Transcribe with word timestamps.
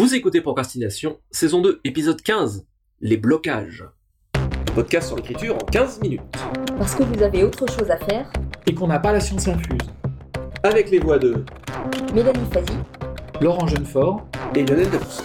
Vous 0.00 0.14
écoutez 0.14 0.40
Procrastination, 0.40 1.18
saison 1.30 1.60
2, 1.60 1.82
épisode 1.84 2.22
15, 2.22 2.66
les 3.02 3.18
blocages. 3.18 3.84
Podcast 4.74 5.08
sur 5.08 5.16
l'écriture 5.16 5.56
en 5.56 5.58
15 5.58 6.00
minutes. 6.00 6.22
Parce 6.78 6.94
que 6.94 7.02
vous 7.02 7.22
avez 7.22 7.44
autre 7.44 7.70
chose 7.70 7.90
à 7.90 7.98
faire, 7.98 8.32
et 8.66 8.74
qu'on 8.74 8.86
n'a 8.86 8.98
pas 8.98 9.12
la 9.12 9.20
science 9.20 9.46
infuse. 9.46 9.90
Avec 10.62 10.90
les 10.90 11.00
voix 11.00 11.18
de 11.18 11.44
Mélanie 12.14 12.50
Fazi, 12.50 12.78
Laurent 13.42 13.66
Jeunefort, 13.66 14.26
et 14.54 14.64
Lionel 14.64 14.88
Debus. 14.88 15.20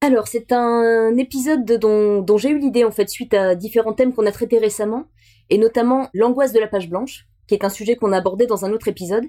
Alors, 0.00 0.28
c'est 0.28 0.52
un 0.52 1.16
épisode 1.16 1.64
dont, 1.64 2.22
dont 2.22 2.38
j'ai 2.38 2.50
eu 2.50 2.60
l'idée 2.60 2.84
en 2.84 2.92
fait 2.92 3.08
suite 3.08 3.34
à 3.34 3.56
différents 3.56 3.94
thèmes 3.94 4.14
qu'on 4.14 4.26
a 4.26 4.30
traités 4.30 4.60
récemment, 4.60 5.06
et 5.50 5.58
notamment 5.58 6.08
l'angoisse 6.14 6.52
de 6.52 6.60
la 6.60 6.68
page 6.68 6.88
blanche, 6.88 7.26
qui 7.48 7.54
est 7.54 7.64
un 7.64 7.68
sujet 7.68 7.96
qu'on 7.96 8.12
a 8.12 8.18
abordé 8.18 8.46
dans 8.46 8.64
un 8.64 8.72
autre 8.72 8.86
épisode, 8.86 9.24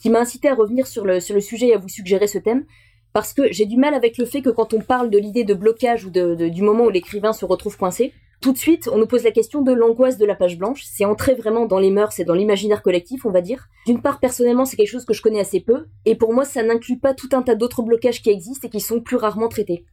qui 0.00 0.10
m'a 0.10 0.20
incité 0.20 0.48
à 0.48 0.54
revenir 0.54 0.86
sur 0.86 1.04
le, 1.04 1.20
sur 1.20 1.34
le 1.34 1.40
sujet 1.40 1.68
et 1.68 1.74
à 1.74 1.78
vous 1.78 1.88
suggérer 1.88 2.26
ce 2.26 2.38
thème, 2.38 2.64
parce 3.12 3.32
que 3.32 3.50
j'ai 3.50 3.64
du 3.64 3.78
mal 3.78 3.94
avec 3.94 4.18
le 4.18 4.26
fait 4.26 4.42
que 4.42 4.50
quand 4.50 4.74
on 4.74 4.80
parle 4.80 5.08
de 5.08 5.18
l'idée 5.18 5.44
de 5.44 5.54
blocage 5.54 6.04
ou 6.04 6.10
de, 6.10 6.48
du 6.48 6.62
moment 6.62 6.84
où 6.84 6.90
l'écrivain 6.90 7.32
se 7.32 7.46
retrouve 7.46 7.78
coincé, 7.78 8.12
tout 8.42 8.52
de 8.52 8.58
suite 8.58 8.90
on 8.92 8.98
nous 8.98 9.06
pose 9.06 9.24
la 9.24 9.30
question 9.30 9.62
de 9.62 9.72
l'angoisse 9.72 10.18
de 10.18 10.26
la 10.26 10.34
page 10.34 10.58
blanche. 10.58 10.84
C'est 10.84 11.06
entrer 11.06 11.34
vraiment 11.34 11.64
dans 11.64 11.78
les 11.78 11.90
mœurs 11.90 12.18
et 12.20 12.24
dans 12.24 12.34
l'imaginaire 12.34 12.82
collectif, 12.82 13.24
on 13.24 13.30
va 13.30 13.40
dire. 13.40 13.68
D'une 13.86 14.02
part, 14.02 14.20
personnellement, 14.20 14.66
c'est 14.66 14.76
quelque 14.76 14.90
chose 14.90 15.06
que 15.06 15.14
je 15.14 15.22
connais 15.22 15.40
assez 15.40 15.60
peu, 15.60 15.86
et 16.04 16.14
pour 16.14 16.34
moi, 16.34 16.44
ça 16.44 16.62
n'inclut 16.62 16.98
pas 16.98 17.14
tout 17.14 17.30
un 17.32 17.40
tas 17.40 17.54
d'autres 17.54 17.82
blocages 17.82 18.20
qui 18.22 18.28
existent 18.28 18.68
et 18.68 18.70
qui 18.70 18.80
sont 18.80 19.00
plus 19.00 19.16
rarement 19.16 19.48
traités. 19.48 19.86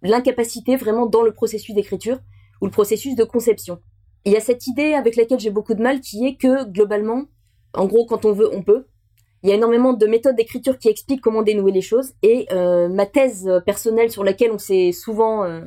L'incapacité 0.00 0.76
vraiment 0.76 1.04
dans 1.04 1.22
le 1.22 1.32
processus 1.32 1.74
d'écriture 1.74 2.20
ou 2.62 2.64
le 2.64 2.70
processus 2.72 3.14
de 3.14 3.24
conception. 3.24 3.80
Il 4.24 4.32
y 4.32 4.36
a 4.36 4.40
cette 4.40 4.66
idée 4.66 4.94
avec 4.94 5.16
laquelle 5.16 5.40
j'ai 5.40 5.50
beaucoup 5.50 5.74
de 5.74 5.82
mal 5.82 6.00
qui 6.00 6.26
est 6.26 6.36
que, 6.36 6.64
globalement, 6.64 7.24
en 7.74 7.86
gros, 7.86 8.06
quand 8.06 8.24
on 8.24 8.32
veut, 8.32 8.48
on 8.54 8.62
peut. 8.62 8.86
Il 9.42 9.48
y 9.48 9.52
a 9.52 9.56
énormément 9.56 9.92
de 9.92 10.06
méthodes 10.06 10.36
d'écriture 10.36 10.78
qui 10.78 10.88
expliquent 10.88 11.20
comment 11.20 11.42
dénouer 11.42 11.72
les 11.72 11.80
choses. 11.80 12.12
Et 12.22 12.46
euh, 12.52 12.88
ma 12.88 13.06
thèse 13.06 13.48
euh, 13.48 13.60
personnelle 13.60 14.10
sur 14.10 14.22
laquelle 14.22 14.52
on 14.52 14.58
s'est 14.58 14.92
souvent, 14.92 15.44
euh, 15.44 15.60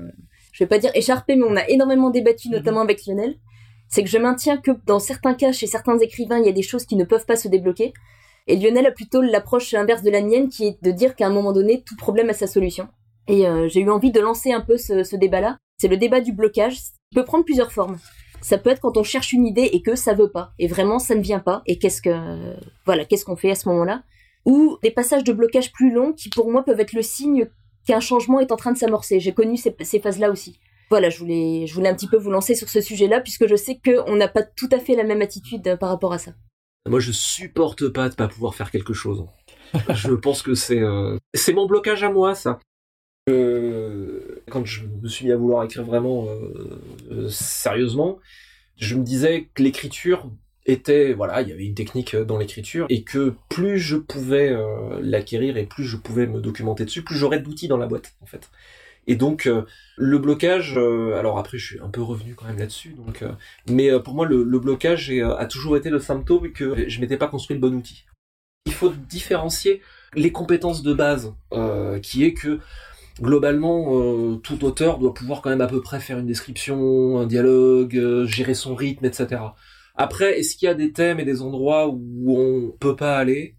je 0.53 0.63
vais 0.63 0.67
pas 0.67 0.77
dire 0.77 0.91
écharpé, 0.93 1.35
mais 1.35 1.45
on 1.47 1.55
a 1.57 1.67
énormément 1.67 2.09
débattu, 2.09 2.49
notamment 2.49 2.81
avec 2.81 3.05
Lionel, 3.05 3.35
c'est 3.89 4.03
que 4.03 4.09
je 4.09 4.17
maintiens 4.17 4.57
que 4.57 4.71
dans 4.85 4.99
certains 4.99 5.33
cas, 5.33 5.51
chez 5.51 5.67
certains 5.67 5.97
écrivains, 5.99 6.39
il 6.39 6.45
y 6.45 6.49
a 6.49 6.53
des 6.53 6.61
choses 6.61 6.85
qui 6.85 6.95
ne 6.95 7.03
peuvent 7.03 7.25
pas 7.25 7.35
se 7.35 7.47
débloquer. 7.47 7.93
Et 8.47 8.55
Lionel 8.55 8.85
a 8.85 8.91
plutôt 8.91 9.21
l'approche 9.21 9.73
inverse 9.73 10.03
de 10.03 10.11
la 10.11 10.21
mienne, 10.21 10.49
qui 10.49 10.67
est 10.67 10.83
de 10.83 10.91
dire 10.91 11.15
qu'à 11.15 11.27
un 11.27 11.31
moment 11.31 11.51
donné, 11.51 11.83
tout 11.85 11.95
problème 11.95 12.29
a 12.29 12.33
sa 12.33 12.47
solution. 12.47 12.87
Et 13.27 13.47
euh, 13.47 13.67
j'ai 13.67 13.81
eu 13.81 13.89
envie 13.89 14.11
de 14.11 14.19
lancer 14.19 14.51
un 14.51 14.61
peu 14.61 14.77
ce, 14.77 15.03
ce 15.03 15.15
débat-là. 15.15 15.57
C'est 15.77 15.87
le 15.87 15.97
débat 15.97 16.21
du 16.21 16.31
blocage. 16.31 16.77
Il 17.11 17.15
peut 17.15 17.25
prendre 17.25 17.43
plusieurs 17.43 17.71
formes. 17.71 17.97
Ça 18.45 18.59
peut 18.59 18.69
être 18.69 18.79
quand 18.79 18.95
on 18.95 19.01
cherche 19.01 19.33
une 19.33 19.47
idée 19.47 19.67
et 19.73 19.81
que 19.81 19.95
ça 19.95 20.13
veut 20.13 20.29
pas, 20.29 20.53
et 20.59 20.67
vraiment 20.67 20.99
ça 20.99 21.15
ne 21.15 21.21
vient 21.21 21.39
pas, 21.39 21.63
et 21.65 21.79
qu'est-ce 21.79 21.99
que, 21.99 22.55
voilà, 22.85 23.03
qu'est-ce 23.03 23.25
qu'on 23.25 23.35
fait 23.35 23.49
à 23.49 23.55
ce 23.55 23.67
moment-là? 23.69 24.03
Ou 24.45 24.77
des 24.83 24.91
passages 24.91 25.23
de 25.23 25.33
blocage 25.33 25.71
plus 25.71 25.91
longs 25.91 26.13
qui 26.13 26.29
pour 26.29 26.51
moi 26.51 26.61
peuvent 26.61 26.79
être 26.79 26.93
le 26.93 27.01
signe 27.01 27.49
qu'un 27.87 27.99
changement 27.99 28.39
est 28.39 28.51
en 28.51 28.55
train 28.55 28.71
de 28.71 28.77
s'amorcer. 28.77 29.19
J'ai 29.19 29.33
connu 29.33 29.57
ces, 29.57 29.99
phases-là 29.99 30.29
aussi. 30.29 30.59
Voilà, 30.91 31.09
je 31.09 31.17
voulais, 31.17 31.65
je 31.65 31.73
voulais 31.73 31.89
un 31.89 31.95
petit 31.95 32.07
peu 32.07 32.17
vous 32.17 32.29
lancer 32.29 32.53
sur 32.53 32.69
ce 32.69 32.81
sujet-là, 32.81 33.19
puisque 33.19 33.47
je 33.47 33.55
sais 33.55 33.81
qu'on 33.83 34.15
n'a 34.15 34.27
pas 34.27 34.43
tout 34.43 34.69
à 34.71 34.77
fait 34.77 34.93
la 34.93 35.05
même 35.05 35.23
attitude 35.23 35.67
euh, 35.67 35.75
par 35.75 35.89
rapport 35.89 36.13
à 36.13 36.19
ça. 36.19 36.33
Moi, 36.87 36.99
je 36.99 37.11
supporte 37.11 37.89
pas 37.89 38.09
de 38.09 38.13
pas 38.13 38.27
pouvoir 38.27 38.53
faire 38.53 38.69
quelque 38.69 38.93
chose. 38.93 39.25
je 39.89 40.13
pense 40.13 40.43
que 40.43 40.53
c'est 40.53 40.81
euh, 40.81 41.17
c'est 41.33 41.53
mon 41.53 41.65
blocage 41.65 42.03
à 42.03 42.11
moi, 42.11 42.35
ça. 42.35 42.59
Euh, 43.27 44.43
quand 44.51 44.65
je 44.65 44.83
me 45.01 45.07
suis 45.07 45.25
mis 45.25 45.31
à 45.31 45.37
vouloir 45.37 45.63
écrire 45.63 45.83
vraiment 45.83 46.27
euh, 46.27 46.79
euh, 47.11 47.29
sérieusement, 47.29 48.19
je 48.77 48.95
me 48.95 49.03
disais 49.03 49.47
que 49.53 49.63
l'écriture 49.63 50.29
était 50.65 51.13
voilà, 51.13 51.41
il 51.41 51.49
y 51.49 51.51
avait 51.51 51.65
une 51.65 51.75
technique 51.75 52.15
dans 52.15 52.37
l'écriture 52.37 52.87
et 52.89 53.03
que 53.03 53.33
plus 53.49 53.79
je 53.79 53.97
pouvais 53.97 54.49
euh, 54.49 54.99
l'acquérir 55.01 55.57
et 55.57 55.65
plus 55.65 55.83
je 55.83 55.97
pouvais 55.97 56.27
me 56.27 56.41
documenter 56.41 56.85
dessus, 56.85 57.03
plus 57.03 57.17
j'aurais 57.17 57.39
d'outils 57.39 57.67
dans 57.67 57.77
la 57.77 57.87
boîte 57.87 58.13
en 58.21 58.25
fait. 58.25 58.49
Et 59.07 59.15
donc 59.15 59.45
euh, 59.45 59.63
le 59.97 60.17
blocage, 60.17 60.77
euh, 60.77 61.17
alors 61.17 61.37
après 61.37 61.57
je 61.57 61.65
suis 61.65 61.79
un 61.79 61.89
peu 61.89 62.01
revenu 62.01 62.33
quand 62.33 62.45
même 62.45 62.57
là-dessus, 62.57 62.89
donc 62.89 63.21
euh, 63.21 63.31
mais 63.69 63.91
euh, 63.91 63.99
pour 63.99 64.15
moi 64.15 64.25
le, 64.25 64.43
blocage 64.59 65.11
euh, 65.11 65.35
a 65.37 65.45
toujours 65.45 65.77
été 65.77 65.89
le 65.89 65.99
symptôme 65.99 66.51
que 66.51 66.89
je 66.89 66.99
m'étais 66.99 67.17
pas 67.17 67.27
construit 67.27 67.55
le 67.55 67.61
bon 67.61 67.75
outil. 67.75 68.05
Il 68.65 68.73
faut 68.73 68.91
différencier 69.09 69.81
les 70.15 70.31
compétences 70.31 70.81
de 70.81 70.93
base, 70.93 71.33
euh, 71.53 71.99
qui 71.99 72.23
est 72.23 72.33
que 72.33 72.59
globalement 73.21 73.97
euh, 73.97 74.35
tout 74.37 74.65
auteur 74.65 74.99
doit 74.99 75.13
pouvoir 75.13 75.41
quand 75.41 75.49
même 75.49 75.61
à 75.61 75.67
peu 75.67 75.81
près 75.81 75.99
faire 75.99 76.19
une 76.19 76.25
description, 76.25 77.19
un 77.19 77.25
dialogue, 77.27 77.97
euh, 77.97 78.25
gérer 78.25 78.53
son 78.53 78.75
rythme, 78.75 79.05
etc. 79.05 79.41
Après, 79.95 80.39
est-ce 80.39 80.57
qu'il 80.57 80.65
y 80.67 80.69
a 80.69 80.73
des 80.73 80.91
thèmes 80.91 81.19
et 81.19 81.25
des 81.25 81.41
endroits 81.41 81.87
où 81.87 82.37
on 82.37 82.71
peut 82.77 82.95
pas 82.95 83.17
aller? 83.17 83.55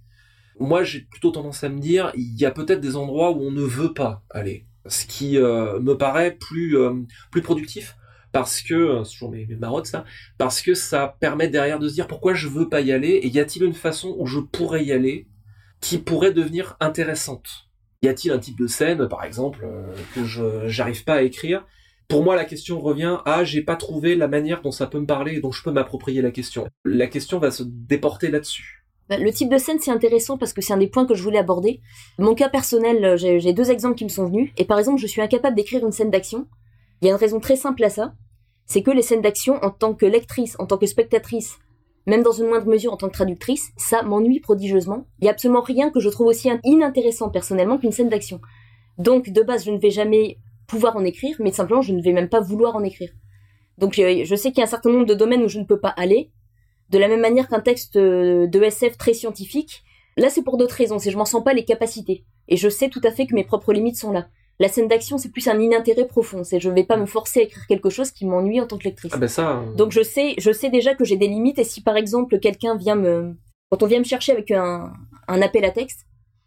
Moi, 0.58 0.84
j'ai 0.84 1.00
plutôt 1.00 1.30
tendance 1.30 1.64
à 1.64 1.68
me 1.68 1.78
dire, 1.78 2.12
il 2.14 2.38
y 2.38 2.44
a 2.44 2.50
peut-être 2.50 2.80
des 2.80 2.96
endroits 2.96 3.30
où 3.30 3.42
on 3.42 3.50
ne 3.50 3.62
veut 3.62 3.92
pas 3.94 4.22
aller, 4.30 4.66
ce 4.86 5.06
qui 5.06 5.38
euh, 5.38 5.80
me 5.80 5.96
paraît 5.96 6.32
plus 6.32 6.76
euh, 6.78 6.92
plus 7.30 7.42
productif 7.42 7.96
parce 8.32 8.60
que 8.60 9.02
c'est 9.04 9.12
toujours 9.12 9.30
mes, 9.30 9.46
mes 9.46 9.56
marottes 9.56 9.86
ça, 9.86 10.04
parce 10.36 10.60
que 10.60 10.74
ça 10.74 11.16
permet 11.20 11.48
derrière 11.48 11.78
de 11.78 11.88
se 11.88 11.94
dire 11.94 12.06
pourquoi 12.06 12.34
je 12.34 12.48
veux 12.48 12.68
pas 12.68 12.82
y 12.82 12.92
aller 12.92 13.08
et 13.08 13.28
y 13.28 13.40
a-t-il 13.40 13.64
une 13.64 13.74
façon 13.74 14.14
où 14.18 14.26
je 14.26 14.40
pourrais 14.40 14.84
y 14.84 14.92
aller 14.92 15.26
qui 15.80 15.98
pourrait 15.98 16.32
devenir 16.32 16.76
intéressante? 16.80 17.65
Y 18.06 18.08
a-t-il 18.08 18.30
un 18.30 18.38
type 18.38 18.56
de 18.56 18.68
scène, 18.68 19.08
par 19.08 19.24
exemple, 19.24 19.64
euh, 19.64 19.92
que 20.14 20.24
je 20.24 20.68
j'arrive 20.68 21.02
pas 21.02 21.14
à 21.14 21.22
écrire? 21.22 21.66
Pour 22.06 22.22
moi, 22.22 22.36
la 22.36 22.44
question 22.44 22.78
revient 22.78 23.18
à 23.24 23.42
j'ai 23.42 23.62
pas 23.62 23.74
trouvé 23.74 24.14
la 24.14 24.28
manière 24.28 24.62
dont 24.62 24.70
ça 24.70 24.86
peut 24.86 25.00
me 25.00 25.06
parler 25.06 25.34
et 25.34 25.40
dont 25.40 25.50
je 25.50 25.60
peux 25.64 25.72
m'approprier 25.72 26.22
la 26.22 26.30
question. 26.30 26.68
La 26.84 27.08
question 27.08 27.40
va 27.40 27.50
se 27.50 27.64
déporter 27.64 28.30
là-dessus. 28.30 28.84
Bah, 29.08 29.18
Le 29.18 29.32
type 29.32 29.48
de 29.48 29.58
scène, 29.58 29.78
c'est 29.80 29.90
intéressant 29.90 30.38
parce 30.38 30.52
que 30.52 30.62
c'est 30.62 30.72
un 30.72 30.76
des 30.76 30.86
points 30.86 31.04
que 31.04 31.14
je 31.14 31.22
voulais 31.24 31.40
aborder. 31.40 31.80
Mon 32.20 32.36
cas 32.36 32.48
personnel, 32.48 33.04
euh, 33.04 33.16
j'ai 33.16 33.40
j'ai 33.40 33.52
deux 33.52 33.72
exemples 33.72 33.96
qui 33.96 34.04
me 34.04 34.08
sont 34.08 34.26
venus. 34.26 34.52
Et 34.56 34.64
par 34.64 34.78
exemple, 34.78 35.00
je 35.00 35.06
suis 35.08 35.20
incapable 35.20 35.56
d'écrire 35.56 35.84
une 35.84 35.90
scène 35.90 36.10
d'action. 36.10 36.46
Il 37.02 37.06
y 37.06 37.10
a 37.10 37.12
une 37.12 37.18
raison 37.18 37.40
très 37.40 37.56
simple 37.56 37.82
à 37.82 37.90
ça. 37.90 38.14
C'est 38.66 38.82
que 38.82 38.92
les 38.92 39.02
scènes 39.02 39.20
d'action, 39.22 39.56
en 39.64 39.70
tant 39.70 39.94
que 39.94 40.06
lectrice, 40.06 40.54
en 40.60 40.66
tant 40.66 40.78
que 40.78 40.86
spectatrice, 40.86 41.58
même 42.06 42.22
dans 42.22 42.32
une 42.32 42.46
moindre 42.46 42.66
mesure 42.66 42.92
en 42.92 42.96
tant 42.96 43.08
que 43.08 43.12
traductrice, 43.14 43.70
ça 43.76 44.02
m'ennuie 44.02 44.40
prodigieusement. 44.40 45.06
Il 45.20 45.24
y 45.24 45.28
a 45.28 45.32
absolument 45.32 45.60
rien 45.60 45.90
que 45.90 46.00
je 46.00 46.08
trouve 46.08 46.28
aussi 46.28 46.48
in- 46.48 46.60
inintéressant 46.64 47.30
personnellement 47.30 47.78
qu'une 47.78 47.92
scène 47.92 48.08
d'action. 48.08 48.40
Donc, 48.98 49.30
de 49.30 49.42
base, 49.42 49.64
je 49.64 49.70
ne 49.72 49.78
vais 49.78 49.90
jamais 49.90 50.38
pouvoir 50.66 50.96
en 50.96 51.04
écrire, 51.04 51.36
mais 51.40 51.52
simplement, 51.52 51.82
je 51.82 51.92
ne 51.92 52.02
vais 52.02 52.12
même 52.12 52.28
pas 52.28 52.40
vouloir 52.40 52.76
en 52.76 52.82
écrire. 52.82 53.10
Donc, 53.78 53.98
euh, 53.98 54.22
je 54.24 54.34
sais 54.36 54.50
qu'il 54.50 54.58
y 54.58 54.60
a 54.62 54.64
un 54.64 54.70
certain 54.70 54.90
nombre 54.90 55.06
de 55.06 55.14
domaines 55.14 55.42
où 55.42 55.48
je 55.48 55.58
ne 55.58 55.64
peux 55.64 55.78
pas 55.80 55.90
aller, 55.96 56.30
de 56.90 56.98
la 56.98 57.08
même 57.08 57.20
manière 57.20 57.48
qu'un 57.48 57.60
texte 57.60 57.96
euh, 57.96 58.46
de 58.46 58.62
SF 58.62 58.96
très 58.96 59.12
scientifique, 59.12 59.82
là 60.16 60.30
c'est 60.30 60.42
pour 60.42 60.56
d'autres 60.56 60.76
raisons, 60.76 60.98
c'est 60.98 61.10
je 61.10 61.18
m'en 61.18 61.24
sens 61.24 61.42
pas 61.44 61.52
les 61.52 61.64
capacités. 61.64 62.24
Et 62.48 62.56
je 62.56 62.68
sais 62.68 62.88
tout 62.88 63.00
à 63.02 63.10
fait 63.10 63.26
que 63.26 63.34
mes 63.34 63.44
propres 63.44 63.72
limites 63.72 63.96
sont 63.96 64.12
là. 64.12 64.28
La 64.58 64.68
scène 64.68 64.88
d'action, 64.88 65.18
c'est 65.18 65.30
plus 65.30 65.46
un 65.48 65.60
inintérêt 65.60 66.06
profond, 66.06 66.42
c'est 66.42 66.60
je 66.60 66.70
vais 66.70 66.84
pas 66.84 66.96
me 66.96 67.04
forcer 67.06 67.40
à 67.40 67.42
écrire 67.42 67.66
quelque 67.66 67.90
chose 67.90 68.10
qui 68.10 68.24
m'ennuie 68.24 68.60
en 68.60 68.66
tant 68.66 68.78
que 68.78 68.84
lectrice. 68.84 69.12
Ah 69.14 69.18
ben 69.18 69.28
ça. 69.28 69.58
euh, 69.58 69.74
Donc 69.74 69.92
je 69.92 70.02
sais, 70.02 70.34
je 70.38 70.50
sais 70.50 70.70
déjà 70.70 70.94
que 70.94 71.04
j'ai 71.04 71.16
des 71.16 71.28
limites 71.28 71.58
et 71.58 71.64
si 71.64 71.82
par 71.82 71.96
exemple 71.96 72.38
quelqu'un 72.38 72.74
vient 72.76 72.94
me, 72.96 73.36
quand 73.70 73.82
on 73.82 73.86
vient 73.86 73.98
me 73.98 74.04
chercher 74.04 74.32
avec 74.32 74.50
un, 74.50 74.92
un 75.28 75.42
appel 75.42 75.64
à 75.66 75.70
texte, 75.70 76.06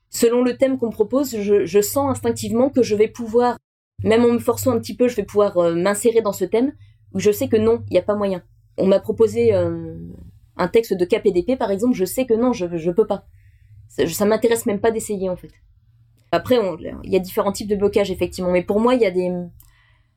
selon 0.10 0.44
le 0.44 0.58
thème 0.58 0.80
qu'on 0.80 0.90
propose, 0.90 1.38
je, 1.38 1.66
je 1.66 1.82
sens 1.82 2.10
instinctivement 2.10 2.70
que 2.70 2.82
je 2.82 2.96
vais 2.96 3.08
pouvoir, 3.10 3.58
même 4.04 4.26
en 4.26 4.34
me 4.34 4.40
forçant 4.40 4.72
un 4.72 4.80
petit 4.80 4.96
peu, 4.96 5.08
je 5.08 5.16
vais 5.16 5.24
pouvoir 5.24 5.58
euh, 5.58 5.76
m'insérer 5.76 6.22
dans 6.22 6.34
ce 6.34 6.46
thème 6.46 6.74
je 7.16 7.32
sais 7.32 7.48
que 7.48 7.58
non, 7.58 7.84
il 7.90 7.94
n'y 7.94 7.98
a 8.00 8.04
pas 8.04 8.14
moyen. 8.16 8.44
On 8.78 8.86
m'a 8.86 9.00
proposé 9.00 9.52
euh, 9.54 9.96
un 10.58 10.68
texte 10.68 10.94
de 10.94 11.06
KPDP 11.06 11.58
par 11.58 11.72
exemple, 11.72 11.96
je 11.96 12.06
sais 12.06 12.26
que 12.28 12.36
non, 12.36 12.54
je 12.54 12.66
je 12.78 12.92
peux 12.92 13.08
pas. 13.08 13.26
Ça, 13.88 14.08
ça 14.08 14.26
m'intéresse 14.26 14.68
même 14.68 14.80
pas 14.80 14.92
d'essayer 14.92 15.28
en 15.28 15.36
fait. 15.36 15.50
Après, 16.32 16.60
il 17.04 17.12
y 17.12 17.16
a 17.16 17.20
différents 17.20 17.52
types 17.52 17.68
de 17.68 17.76
blocages 17.76 18.12
effectivement, 18.12 18.52
mais 18.52 18.64
pour 18.64 18.80
moi, 18.80 18.96
il 18.96 19.02
y 19.02 19.06
a 19.06 19.12
des 19.12 19.32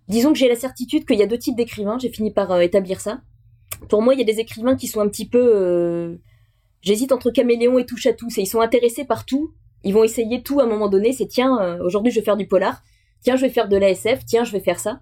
Disons 0.08 0.32
que 0.32 0.38
j'ai 0.38 0.48
la 0.48 0.56
certitude 0.56 1.06
qu'il 1.06 1.18
y 1.18 1.22
a 1.22 1.26
deux 1.26 1.38
types 1.38 1.56
d'écrivains, 1.56 1.96
j'ai 1.98 2.10
fini 2.10 2.30
par 2.32 2.50
euh, 2.50 2.60
établir 2.60 3.00
ça. 3.00 3.20
Pour 3.88 4.02
moi, 4.02 4.14
il 4.14 4.18
y 4.18 4.22
a 4.22 4.26
des 4.26 4.40
écrivains 4.40 4.76
qui 4.76 4.86
sont 4.86 5.00
un 5.00 5.08
petit 5.08 5.28
peu... 5.28 5.38
euh, 5.40 6.16
J'hésite 6.82 7.12
entre 7.12 7.30
caméléon 7.30 7.78
et 7.78 7.86
touche 7.86 8.06
à 8.06 8.12
tout. 8.12 8.28
C'est 8.28 8.42
ils 8.42 8.46
sont 8.46 8.60
intéressés 8.60 9.04
par 9.04 9.24
tout, 9.24 9.54
ils 9.84 9.94
vont 9.94 10.03
essayer 10.03 10.42
tout 10.42 10.59
à 10.60 10.64
un 10.64 10.66
moment 10.66 10.88
donné. 10.88 11.12
C'est 11.12 11.28
tiens, 11.28 11.56
euh, 11.60 11.78
aujourd'hui 11.84 12.10
je 12.12 12.18
vais 12.18 12.24
faire 12.24 12.36
du 12.36 12.48
polar, 12.48 12.82
tiens, 13.22 13.36
je 13.36 13.42
vais 13.42 13.50
faire 13.50 13.68
de 13.68 13.76
l'ASF, 13.76 14.24
tiens, 14.26 14.44
je 14.44 14.53
vais 14.53 14.60
faire 14.60 14.80
ça. 14.80 15.00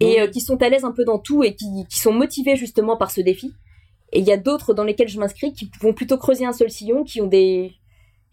Et 0.00 0.30
qui 0.30 0.40
sont 0.40 0.62
à 0.62 0.68
l'aise 0.68 0.84
un 0.84 0.92
peu 0.92 1.04
dans 1.04 1.18
tout 1.18 1.42
et 1.42 1.56
qui, 1.56 1.66
qui 1.90 1.98
sont 1.98 2.12
motivés 2.12 2.54
justement 2.54 2.96
par 2.96 3.10
ce 3.10 3.20
défi. 3.20 3.52
Et 4.12 4.20
il 4.20 4.24
y 4.24 4.30
a 4.30 4.36
d'autres 4.36 4.72
dans 4.72 4.84
lesquels 4.84 5.08
je 5.08 5.18
m'inscris 5.18 5.52
qui 5.52 5.68
vont 5.80 5.92
plutôt 5.92 6.16
creuser 6.16 6.44
un 6.44 6.52
seul 6.52 6.70
sillon, 6.70 7.02
qui 7.02 7.20
ont 7.20 7.26
des... 7.26 7.72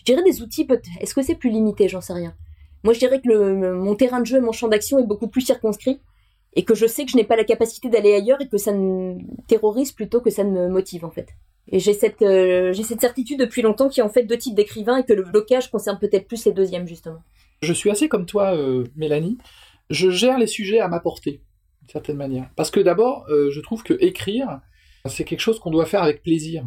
Je 0.05 0.13
dirais 0.13 0.23
des 0.23 0.41
outils 0.41 0.65
peut-être. 0.65 0.87
Est-ce 1.01 1.15
que 1.15 1.23
c'est 1.23 1.35
plus 1.35 1.49
limité? 1.49 1.87
J'en 1.87 2.01
sais 2.01 2.13
rien. 2.13 2.35
Moi, 2.83 2.93
je 2.93 2.99
dirais 2.99 3.19
que 3.19 3.27
le, 3.27 3.73
mon 3.73 3.95
terrain 3.95 4.19
de 4.19 4.25
jeu 4.25 4.37
et 4.37 4.41
mon 4.41 4.51
champ 4.51 4.67
d'action 4.67 4.99
est 4.99 5.07
beaucoup 5.07 5.27
plus 5.27 5.41
circonscrit 5.41 5.99
et 6.53 6.63
que 6.63 6.75
je 6.75 6.85
sais 6.85 7.05
que 7.05 7.11
je 7.11 7.17
n'ai 7.17 7.23
pas 7.23 7.35
la 7.35 7.43
capacité 7.43 7.89
d'aller 7.89 8.13
ailleurs 8.13 8.39
et 8.39 8.47
que 8.47 8.57
ça 8.57 8.71
me 8.71 9.17
terrorise 9.47 9.91
plutôt 9.91 10.21
que 10.21 10.29
ça 10.29 10.43
me 10.43 10.69
motive 10.69 11.03
en 11.03 11.09
fait. 11.09 11.29
Et 11.71 11.79
j'ai 11.79 11.93
cette, 11.93 12.21
euh, 12.21 12.71
cette 12.73 13.01
certitude 13.01 13.39
depuis 13.39 13.63
longtemps 13.63 13.89
qu'il 13.89 14.01
y 14.01 14.03
a 14.03 14.05
en 14.05 14.09
fait 14.09 14.23
deux 14.23 14.37
types 14.37 14.53
d'écrivains 14.53 14.97
et 14.97 15.03
que 15.03 15.13
le 15.13 15.23
blocage 15.23 15.71
concerne 15.71 15.97
peut-être 15.97 16.27
plus 16.27 16.45
les 16.45 16.51
deuxièmes 16.51 16.87
justement. 16.87 17.23
Je 17.61 17.73
suis 17.73 17.89
assez 17.89 18.07
comme 18.07 18.27
toi, 18.27 18.55
euh, 18.55 18.83
Mélanie. 18.95 19.39
Je 19.89 20.11
gère 20.11 20.37
les 20.37 20.47
sujets 20.47 20.79
à 20.79 20.87
ma 20.87 20.99
portée, 20.99 21.41
d'une 21.81 21.89
certaine 21.89 22.17
manière. 22.17 22.49
Parce 22.55 22.69
que 22.69 22.79
d'abord, 22.79 23.25
euh, 23.29 23.49
je 23.49 23.59
trouve 23.61 23.81
que 23.81 23.95
écrire, 23.99 24.61
c'est 25.05 25.23
quelque 25.23 25.39
chose 25.39 25.59
qu'on 25.59 25.71
doit 25.71 25.85
faire 25.85 26.03
avec 26.03 26.21
plaisir. 26.21 26.65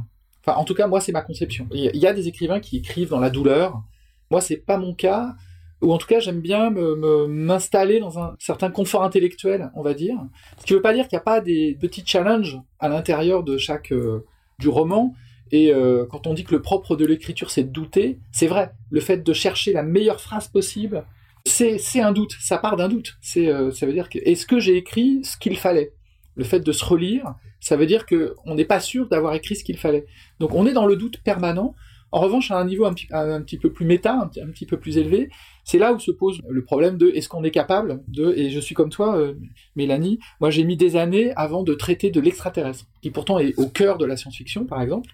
En 0.56 0.64
tout 0.64 0.74
cas, 0.74 0.86
moi, 0.86 1.00
c'est 1.00 1.12
ma 1.12 1.22
conception. 1.22 1.66
Il 1.72 1.96
y 1.96 2.06
a 2.06 2.12
des 2.12 2.28
écrivains 2.28 2.60
qui 2.60 2.78
écrivent 2.78 3.10
dans 3.10 3.20
la 3.20 3.30
douleur. 3.30 3.82
Moi, 4.30 4.40
c'est 4.40 4.56
pas 4.56 4.78
mon 4.78 4.94
cas. 4.94 5.34
Ou 5.80 5.92
en 5.92 5.98
tout 5.98 6.08
cas, 6.08 6.18
j'aime 6.18 6.40
bien 6.40 6.70
m'installer 6.70 8.00
dans 8.00 8.18
un 8.18 8.34
certain 8.38 8.70
confort 8.70 9.04
intellectuel, 9.04 9.70
on 9.74 9.82
va 9.82 9.94
dire. 9.94 10.16
Ce 10.58 10.66
qui 10.66 10.74
veut 10.74 10.82
pas 10.82 10.92
dire 10.92 11.06
qu'il 11.06 11.16
n'y 11.16 11.20
a 11.20 11.24
pas 11.24 11.40
des 11.40 11.76
petits 11.80 12.02
challenges 12.04 12.58
à 12.80 12.88
l'intérieur 12.88 13.44
de 13.44 13.58
chaque 13.58 13.92
euh, 13.92 14.24
du 14.58 14.68
roman. 14.68 15.14
Et 15.50 15.72
euh, 15.72 16.04
quand 16.04 16.26
on 16.26 16.34
dit 16.34 16.44
que 16.44 16.54
le 16.54 16.62
propre 16.62 16.96
de 16.96 17.06
l'écriture, 17.06 17.50
c'est 17.50 17.64
de 17.64 17.70
douter, 17.70 18.18
c'est 18.32 18.48
vrai. 18.48 18.72
Le 18.90 19.00
fait 19.00 19.18
de 19.18 19.32
chercher 19.32 19.72
la 19.72 19.82
meilleure 19.82 20.20
phrase 20.20 20.48
possible, 20.48 21.04
c'est 21.46 22.00
un 22.00 22.12
doute. 22.12 22.32
Ça 22.40 22.58
part 22.58 22.76
d'un 22.76 22.88
doute. 22.88 23.16
C'est 23.20 23.48
euh, 23.48 23.70
ça 23.70 23.86
veut 23.86 23.92
dire 23.92 24.08
que 24.08 24.18
est-ce 24.18 24.46
que 24.46 24.58
j'ai 24.60 24.76
écrit 24.76 25.20
ce 25.22 25.36
qu'il 25.36 25.56
fallait? 25.56 25.92
Le 26.38 26.44
fait 26.44 26.60
de 26.60 26.72
se 26.72 26.84
relire, 26.84 27.34
ça 27.60 27.76
veut 27.76 27.86
dire 27.86 28.06
que 28.06 28.34
on 28.46 28.54
n'est 28.54 28.64
pas 28.64 28.80
sûr 28.80 29.08
d'avoir 29.08 29.34
écrit 29.34 29.56
ce 29.56 29.64
qu'il 29.64 29.76
fallait. 29.76 30.06
Donc 30.40 30.54
on 30.54 30.66
est 30.66 30.72
dans 30.72 30.86
le 30.86 30.96
doute 30.96 31.18
permanent. 31.22 31.74
En 32.10 32.20
revanche, 32.20 32.50
à 32.50 32.56
un 32.56 32.64
niveau 32.64 32.86
un 32.86 32.94
petit, 32.94 33.58
peu 33.58 33.70
plus 33.70 33.84
méta, 33.84 34.14
un 34.14 34.28
petit, 34.28 34.40
un 34.40 34.46
petit 34.46 34.64
peu 34.64 34.78
plus 34.78 34.96
élevé, 34.96 35.28
c'est 35.64 35.78
là 35.78 35.92
où 35.92 35.98
se 35.98 36.10
pose 36.10 36.40
le 36.48 36.64
problème 36.64 36.96
de 36.96 37.10
est-ce 37.10 37.28
qu'on 37.28 37.44
est 37.44 37.50
capable 37.50 38.02
de, 38.08 38.32
et 38.34 38.48
je 38.48 38.60
suis 38.60 38.74
comme 38.74 38.88
toi, 38.88 39.18
euh, 39.18 39.34
Mélanie, 39.76 40.18
moi 40.40 40.48
j'ai 40.48 40.64
mis 40.64 40.78
des 40.78 40.96
années 40.96 41.32
avant 41.36 41.62
de 41.62 41.74
traiter 41.74 42.10
de 42.10 42.18
l'extraterrestre, 42.18 42.86
qui 43.02 43.10
pourtant 43.10 43.38
est 43.38 43.58
au 43.58 43.68
cœur 43.68 43.98
de 43.98 44.06
la 44.06 44.16
science-fiction, 44.16 44.64
par 44.64 44.80
exemple, 44.80 45.10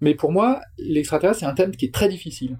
mais 0.00 0.16
pour 0.16 0.32
moi, 0.32 0.60
l'extraterrestre, 0.78 1.40
c'est 1.40 1.46
un 1.46 1.54
thème 1.54 1.76
qui 1.76 1.84
est 1.84 1.94
très 1.94 2.08
difficile. 2.08 2.58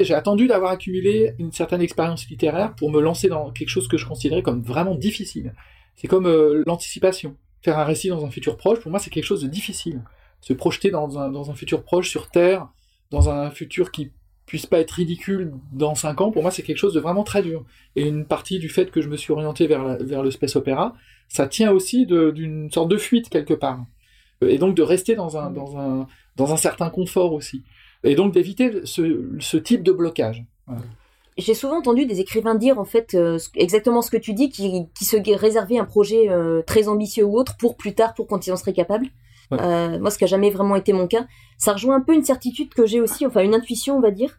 J'ai 0.00 0.14
attendu 0.14 0.46
d'avoir 0.46 0.70
accumulé 0.70 1.34
une 1.38 1.52
certaine 1.52 1.82
expérience 1.82 2.26
littéraire 2.28 2.74
pour 2.76 2.90
me 2.90 3.00
lancer 3.00 3.28
dans 3.28 3.50
quelque 3.50 3.68
chose 3.68 3.88
que 3.88 3.98
je 3.98 4.06
considérais 4.06 4.42
comme 4.42 4.62
vraiment 4.62 4.94
difficile. 4.94 5.54
C'est 5.96 6.06
comme 6.06 6.26
euh, 6.26 6.62
l'anticipation. 6.66 7.36
Faire 7.62 7.78
un 7.78 7.84
récit 7.84 8.08
dans 8.08 8.24
un 8.24 8.30
futur 8.30 8.56
proche, 8.56 8.80
pour 8.80 8.90
moi, 8.90 9.00
c'est 9.00 9.10
quelque 9.10 9.24
chose 9.24 9.42
de 9.42 9.48
difficile. 9.48 10.02
Se 10.40 10.52
projeter 10.52 10.90
dans 10.90 11.18
un, 11.18 11.30
dans 11.30 11.50
un 11.50 11.54
futur 11.54 11.82
proche 11.82 12.08
sur 12.08 12.30
Terre, 12.30 12.68
dans 13.10 13.28
un 13.30 13.50
futur 13.50 13.90
qui 13.90 14.12
puisse 14.46 14.66
pas 14.66 14.78
être 14.78 14.92
ridicule 14.92 15.52
dans 15.72 15.94
cinq 15.94 16.20
ans, 16.20 16.30
pour 16.30 16.42
moi, 16.42 16.50
c'est 16.50 16.62
quelque 16.62 16.78
chose 16.78 16.94
de 16.94 17.00
vraiment 17.00 17.22
très 17.22 17.42
dur. 17.42 17.64
Et 17.96 18.06
une 18.06 18.24
partie 18.24 18.58
du 18.58 18.68
fait 18.68 18.90
que 18.90 19.02
je 19.02 19.08
me 19.08 19.16
suis 19.16 19.32
orienté 19.32 19.66
vers, 19.66 19.98
vers 20.02 20.22
le 20.22 20.30
space 20.30 20.56
opéra, 20.56 20.94
ça 21.28 21.46
tient 21.46 21.70
aussi 21.70 22.06
d'une 22.06 22.70
sorte 22.72 22.90
de 22.90 22.96
fuite 22.96 23.28
quelque 23.28 23.54
part. 23.54 23.84
Et 24.40 24.58
donc 24.58 24.74
de 24.74 24.82
rester 24.82 25.14
dans 25.16 25.36
un, 25.36 25.50
dans 25.50 25.76
un, 25.76 26.06
dans 26.36 26.52
un 26.52 26.56
certain 26.56 26.88
confort 26.90 27.32
aussi. 27.32 27.62
Et 28.04 28.14
donc 28.14 28.32
d'éviter 28.32 28.80
ce, 28.84 29.36
ce, 29.40 29.56
type 29.56 29.82
de 29.82 29.92
blocage. 29.92 30.44
J'ai 31.38 31.54
souvent 31.54 31.78
entendu 31.78 32.04
des 32.04 32.18
écrivains 32.18 32.56
dire 32.56 32.80
en 32.80 32.84
fait 32.84 33.14
euh, 33.14 33.38
exactement 33.54 34.02
ce 34.02 34.10
que 34.10 34.16
tu 34.16 34.34
dis, 34.34 34.50
qui, 34.50 34.88
qui 34.98 35.04
se 35.04 35.16
réservaient 35.36 35.78
un 35.78 35.84
projet 35.84 36.28
euh, 36.28 36.62
très 36.66 36.88
ambitieux 36.88 37.24
ou 37.24 37.38
autre 37.38 37.56
pour 37.56 37.76
plus 37.76 37.94
tard, 37.94 38.14
pour 38.14 38.26
quand 38.26 38.48
ils 38.48 38.52
en 38.52 38.56
seraient 38.56 38.72
capables. 38.72 39.06
Euh, 39.52 40.00
moi, 40.00 40.10
ce 40.10 40.18
qui 40.18 40.24
a 40.24 40.26
jamais 40.26 40.50
vraiment 40.50 40.74
été 40.74 40.92
mon 40.92 41.06
cas, 41.06 41.26
ça 41.56 41.72
rejoint 41.72 41.94
un 41.94 42.00
peu 42.00 42.12
une 42.12 42.24
certitude 42.24 42.74
que 42.74 42.86
j'ai 42.86 43.00
aussi, 43.00 43.24
enfin 43.24 43.42
une 43.42 43.54
intuition, 43.54 43.96
on 43.96 44.00
va 44.00 44.10
dire, 44.10 44.36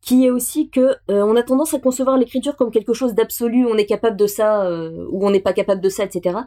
qui 0.00 0.24
est 0.24 0.30
aussi 0.30 0.70
que 0.70 0.96
on 1.08 1.36
a 1.36 1.42
tendance 1.42 1.74
à 1.74 1.78
concevoir 1.78 2.16
l'écriture 2.16 2.56
comme 2.56 2.70
quelque 2.70 2.94
chose 2.94 3.14
d'absolu, 3.14 3.66
on 3.66 3.76
est 3.76 3.86
capable 3.86 4.16
de 4.16 4.26
ça 4.26 4.68
ou 5.10 5.26
on 5.26 5.30
n'est 5.30 5.40
pas 5.40 5.52
capable 5.52 5.80
de 5.80 5.88
ça, 5.88 6.04
etc. 6.04 6.38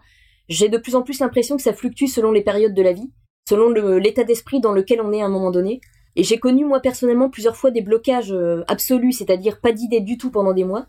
J'ai 0.50 0.68
de 0.68 0.78
plus 0.78 0.96
en 0.96 1.04
plus 1.04 1.20
l'impression 1.20 1.58
que 1.58 1.62
ça 1.62 1.74
fluctue 1.74 2.08
selon 2.08 2.32
les 2.32 2.42
périodes 2.42 2.74
de 2.74 2.82
la 2.82 2.92
vie, 2.92 3.12
selon 3.48 3.70
l'état 3.70 4.24
d'esprit 4.24 4.60
dans 4.60 4.72
lequel 4.72 5.00
on 5.00 5.14
est 5.14 5.22
à 5.22 5.26
un 5.26 5.30
moment 5.30 5.52
donné. 5.52 5.80
Et 6.16 6.24
j'ai 6.24 6.40
connu 6.40 6.66
moi 6.66 6.80
personnellement 6.80 7.30
plusieurs 7.30 7.56
fois 7.56 7.72
des 7.72 7.82
blocages 7.82 8.36
absolus, 8.68 9.14
c'est-à-dire 9.14 9.62
pas 9.62 9.72
d'idée 9.72 10.02
du 10.02 10.18
tout 10.18 10.30
pendant 10.30 10.54
des 10.54 10.66
mois, 10.66 10.88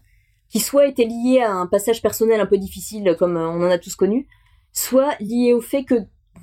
qui 0.48 0.60
soit 0.60 0.86
étaient 0.86 1.04
liés 1.04 1.40
à 1.40 1.52
un 1.52 1.66
passage 1.66 2.02
personnel 2.02 2.40
un 2.40 2.46
peu 2.46 2.58
difficile, 2.58 3.16
comme 3.18 3.36
on 3.36 3.64
en 3.64 3.70
a 3.70 3.78
tous 3.78 3.94
connu, 3.94 4.26
soit 4.72 5.14
liés 5.20 5.52
au 5.52 5.60
fait 5.60 5.84
que 5.84 5.94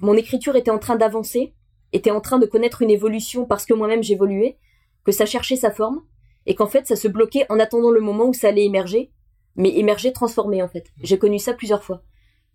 mon 0.01 0.15
écriture 0.15 0.55
était 0.55 0.71
en 0.71 0.79
train 0.79 0.95
d'avancer, 0.95 1.53
était 1.93 2.11
en 2.11 2.21
train 2.21 2.39
de 2.39 2.45
connaître 2.45 2.81
une 2.81 2.91
évolution 2.91 3.45
parce 3.45 3.65
que 3.65 3.73
moi-même 3.73 4.03
j'évoluais, 4.03 4.57
que 5.03 5.11
ça 5.11 5.25
cherchait 5.25 5.55
sa 5.55 5.71
forme, 5.71 6.01
et 6.45 6.55
qu'en 6.55 6.67
fait 6.67 6.87
ça 6.87 6.95
se 6.95 7.07
bloquait 7.07 7.45
en 7.49 7.59
attendant 7.59 7.91
le 7.91 8.01
moment 8.01 8.25
où 8.25 8.33
ça 8.33 8.49
allait 8.49 8.65
émerger, 8.65 9.11
mais 9.55 9.75
émerger 9.77 10.13
transformé 10.13 10.63
en 10.63 10.67
fait. 10.67 10.87
J'ai 11.03 11.17
connu 11.17 11.39
ça 11.39 11.53
plusieurs 11.53 11.83
fois. 11.83 12.03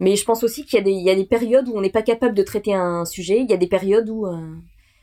Mais 0.00 0.16
je 0.16 0.24
pense 0.24 0.42
aussi 0.42 0.64
qu'il 0.64 0.88
y, 0.88 1.10
a 1.10 1.14
des 1.14 1.24
périodes 1.24 1.68
où 1.68 1.76
on 1.76 1.80
n'est 1.80 1.90
pas 1.90 2.02
capable 2.02 2.34
de 2.34 2.42
traiter 2.42 2.74
un 2.74 3.04
sujet, 3.04 3.38
il 3.40 3.48
y 3.48 3.54
a 3.54 3.56
des 3.56 3.68
périodes 3.68 4.08
où 4.08 4.26
euh, 4.26 4.40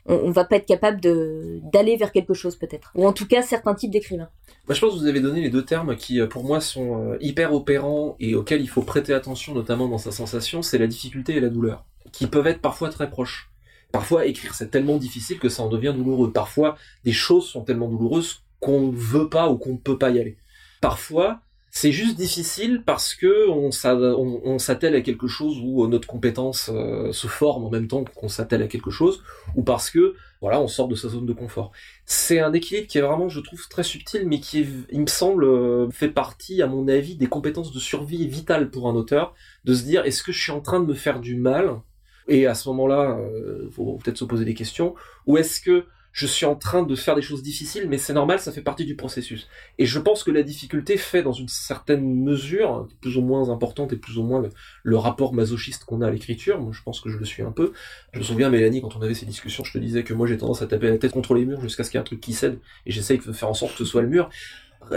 on, 0.06 0.30
va 0.30 0.44
pas 0.44 0.56
être 0.56 0.66
capable 0.66 1.00
d'aller 1.00 1.96
vers 1.96 2.12
quelque 2.12 2.34
chose 2.34 2.56
peut-être, 2.56 2.92
ou 2.94 3.06
en 3.06 3.12
tout 3.12 3.26
cas 3.26 3.42
certains 3.42 3.74
types 3.74 3.90
d'écrivains. 3.90 4.28
Moi, 4.66 4.74
je 4.74 4.80
pense 4.80 4.94
que 4.94 4.98
vous 4.98 5.06
avez 5.06 5.20
donné 5.20 5.40
les 5.40 5.50
deux 5.50 5.64
termes 5.64 5.96
qui, 5.96 6.20
euh, 6.20 6.26
pour 6.26 6.44
moi, 6.44 6.60
sont 6.60 7.12
euh, 7.12 7.16
hyper 7.20 7.52
opérants 7.52 8.16
et 8.20 8.34
auxquels 8.34 8.60
il 8.60 8.68
faut 8.68 8.82
prêter 8.82 9.12
attention, 9.12 9.54
notamment 9.54 9.88
dans 9.88 9.98
sa 9.98 10.12
sensation, 10.12 10.62
c'est 10.62 10.78
la 10.78 10.86
difficulté 10.86 11.36
et 11.36 11.40
la 11.40 11.48
douleur 11.48 11.84
qui 12.12 12.26
peuvent 12.26 12.46
être 12.46 12.60
parfois 12.60 12.90
très 12.90 13.10
proches. 13.10 13.50
Parfois, 13.90 14.26
écrire, 14.26 14.54
c'est 14.54 14.70
tellement 14.70 14.96
difficile 14.96 15.38
que 15.38 15.48
ça 15.48 15.62
en 15.62 15.68
devient 15.68 15.92
douloureux. 15.96 16.32
Parfois, 16.32 16.76
des 17.04 17.12
choses 17.12 17.46
sont 17.46 17.62
tellement 17.62 17.88
douloureuses 17.88 18.42
qu'on 18.60 18.88
ne 18.88 18.96
veut 18.96 19.28
pas 19.28 19.50
ou 19.50 19.58
qu'on 19.58 19.72
ne 19.72 19.78
peut 19.78 19.98
pas 19.98 20.10
y 20.10 20.20
aller. 20.20 20.38
Parfois, 20.80 21.40
c'est 21.74 21.90
juste 21.90 22.18
difficile 22.18 22.82
parce 22.84 23.14
que 23.14 23.48
on, 23.48 24.58
s'attelle 24.58 24.94
à 24.94 25.00
quelque 25.00 25.26
chose 25.26 25.58
où 25.64 25.86
notre 25.86 26.06
compétence 26.06 26.70
euh, 26.70 27.12
se 27.12 27.26
forme 27.28 27.64
en 27.64 27.70
même 27.70 27.88
temps 27.88 28.04
qu'on 28.04 28.28
s'attelle 28.28 28.62
à 28.62 28.68
quelque 28.68 28.90
chose, 28.90 29.24
ou 29.56 29.62
parce 29.62 29.88
que 29.88 30.14
voilà, 30.42 30.60
on 30.60 30.68
sort 30.68 30.86
de 30.86 30.94
sa 30.94 31.08
zone 31.08 31.24
de 31.24 31.32
confort. 31.32 31.72
C'est 32.04 32.40
un 32.40 32.52
équilibre 32.52 32.88
qui 32.88 32.98
est 32.98 33.00
vraiment, 33.00 33.30
je 33.30 33.40
trouve, 33.40 33.66
très 33.70 33.84
subtil, 33.84 34.28
mais 34.28 34.38
qui, 34.38 34.66
il 34.90 35.00
me 35.00 35.06
semble, 35.06 35.44
euh, 35.44 35.88
fait 35.90 36.10
partie, 36.10 36.60
à 36.60 36.66
mon 36.66 36.88
avis, 36.88 37.16
des 37.16 37.26
compétences 37.26 37.72
de 37.72 37.78
survie 37.78 38.28
vitales 38.28 38.70
pour 38.70 38.86
un 38.90 38.94
auteur, 38.94 39.34
de 39.64 39.72
se 39.72 39.82
dire 39.82 40.04
est-ce 40.04 40.22
que 40.22 40.30
je 40.30 40.42
suis 40.42 40.52
en 40.52 40.60
train 40.60 40.78
de 40.78 40.86
me 40.86 40.94
faire 40.94 41.20
du 41.20 41.36
mal? 41.36 41.80
Et 42.28 42.46
à 42.46 42.54
ce 42.54 42.68
moment-là, 42.68 43.18
il 43.18 43.34
euh, 43.34 43.70
faut 43.70 43.96
peut-être 43.96 44.18
se 44.18 44.26
poser 44.26 44.44
des 44.44 44.54
questions. 44.54 44.94
Ou 45.26 45.38
est-ce 45.38 45.58
que 45.58 45.86
je 46.12 46.26
suis 46.26 46.44
en 46.44 46.54
train 46.54 46.82
de 46.82 46.94
faire 46.94 47.14
des 47.14 47.22
choses 47.22 47.42
difficiles, 47.42 47.88
mais 47.88 47.96
c'est 47.96 48.12
normal, 48.12 48.38
ça 48.38 48.52
fait 48.52 48.60
partie 48.60 48.84
du 48.84 48.96
processus. 48.96 49.48
Et 49.78 49.86
je 49.86 49.98
pense 49.98 50.22
que 50.22 50.30
la 50.30 50.42
difficulté 50.42 50.98
fait, 50.98 51.22
dans 51.22 51.32
une 51.32 51.48
certaine 51.48 52.22
mesure, 52.22 52.86
plus 53.00 53.16
ou 53.16 53.22
moins 53.22 53.48
importante 53.48 53.92
et 53.94 53.96
plus 53.96 54.18
ou 54.18 54.22
moins 54.22 54.42
le, 54.82 54.96
rapport 54.96 55.32
masochiste 55.32 55.84
qu'on 55.84 56.02
a 56.02 56.08
à 56.08 56.10
l'écriture. 56.10 56.60
Moi, 56.60 56.72
je 56.72 56.82
pense 56.82 57.00
que 57.00 57.08
je 57.08 57.16
le 57.16 57.24
suis 57.24 57.42
un 57.42 57.50
peu. 57.50 57.72
Je 58.12 58.18
me 58.18 58.24
souviens, 58.24 58.50
Mélanie, 58.50 58.82
quand 58.82 58.94
on 58.94 59.02
avait 59.02 59.14
ces 59.14 59.26
discussions, 59.26 59.64
je 59.64 59.72
te 59.72 59.78
disais 59.78 60.04
que 60.04 60.12
moi, 60.12 60.26
j'ai 60.26 60.36
tendance 60.36 60.60
à 60.60 60.66
taper 60.66 60.90
la 60.90 60.98
tête 60.98 61.12
contre 61.12 61.34
les 61.34 61.46
murs 61.46 61.62
jusqu'à 61.62 61.82
ce 61.82 61.90
qu'il 61.90 61.96
y 61.96 61.98
ait 61.98 62.02
un 62.02 62.04
truc 62.04 62.20
qui 62.20 62.34
cède, 62.34 62.58
et 62.84 62.92
j'essaye 62.92 63.18
de 63.18 63.32
faire 63.32 63.48
en 63.48 63.54
sorte 63.54 63.72
que 63.72 63.78
ce 63.78 63.84
soit 63.84 64.02
le 64.02 64.08
mur. 64.08 64.28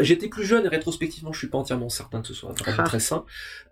J'étais 0.01 0.27
plus 0.27 0.45
jeune 0.45 0.65
et 0.65 0.67
rétrospectivement, 0.67 1.31
je 1.31 1.39
suis 1.39 1.47
pas 1.47 1.59
entièrement 1.59 1.89
certain 1.89 2.21
que 2.21 2.27
ce 2.27 2.33
soit 2.33 2.51
vraiment 2.51 2.77
ah. 2.79 2.83
très 2.83 2.99
sain. 2.99 3.23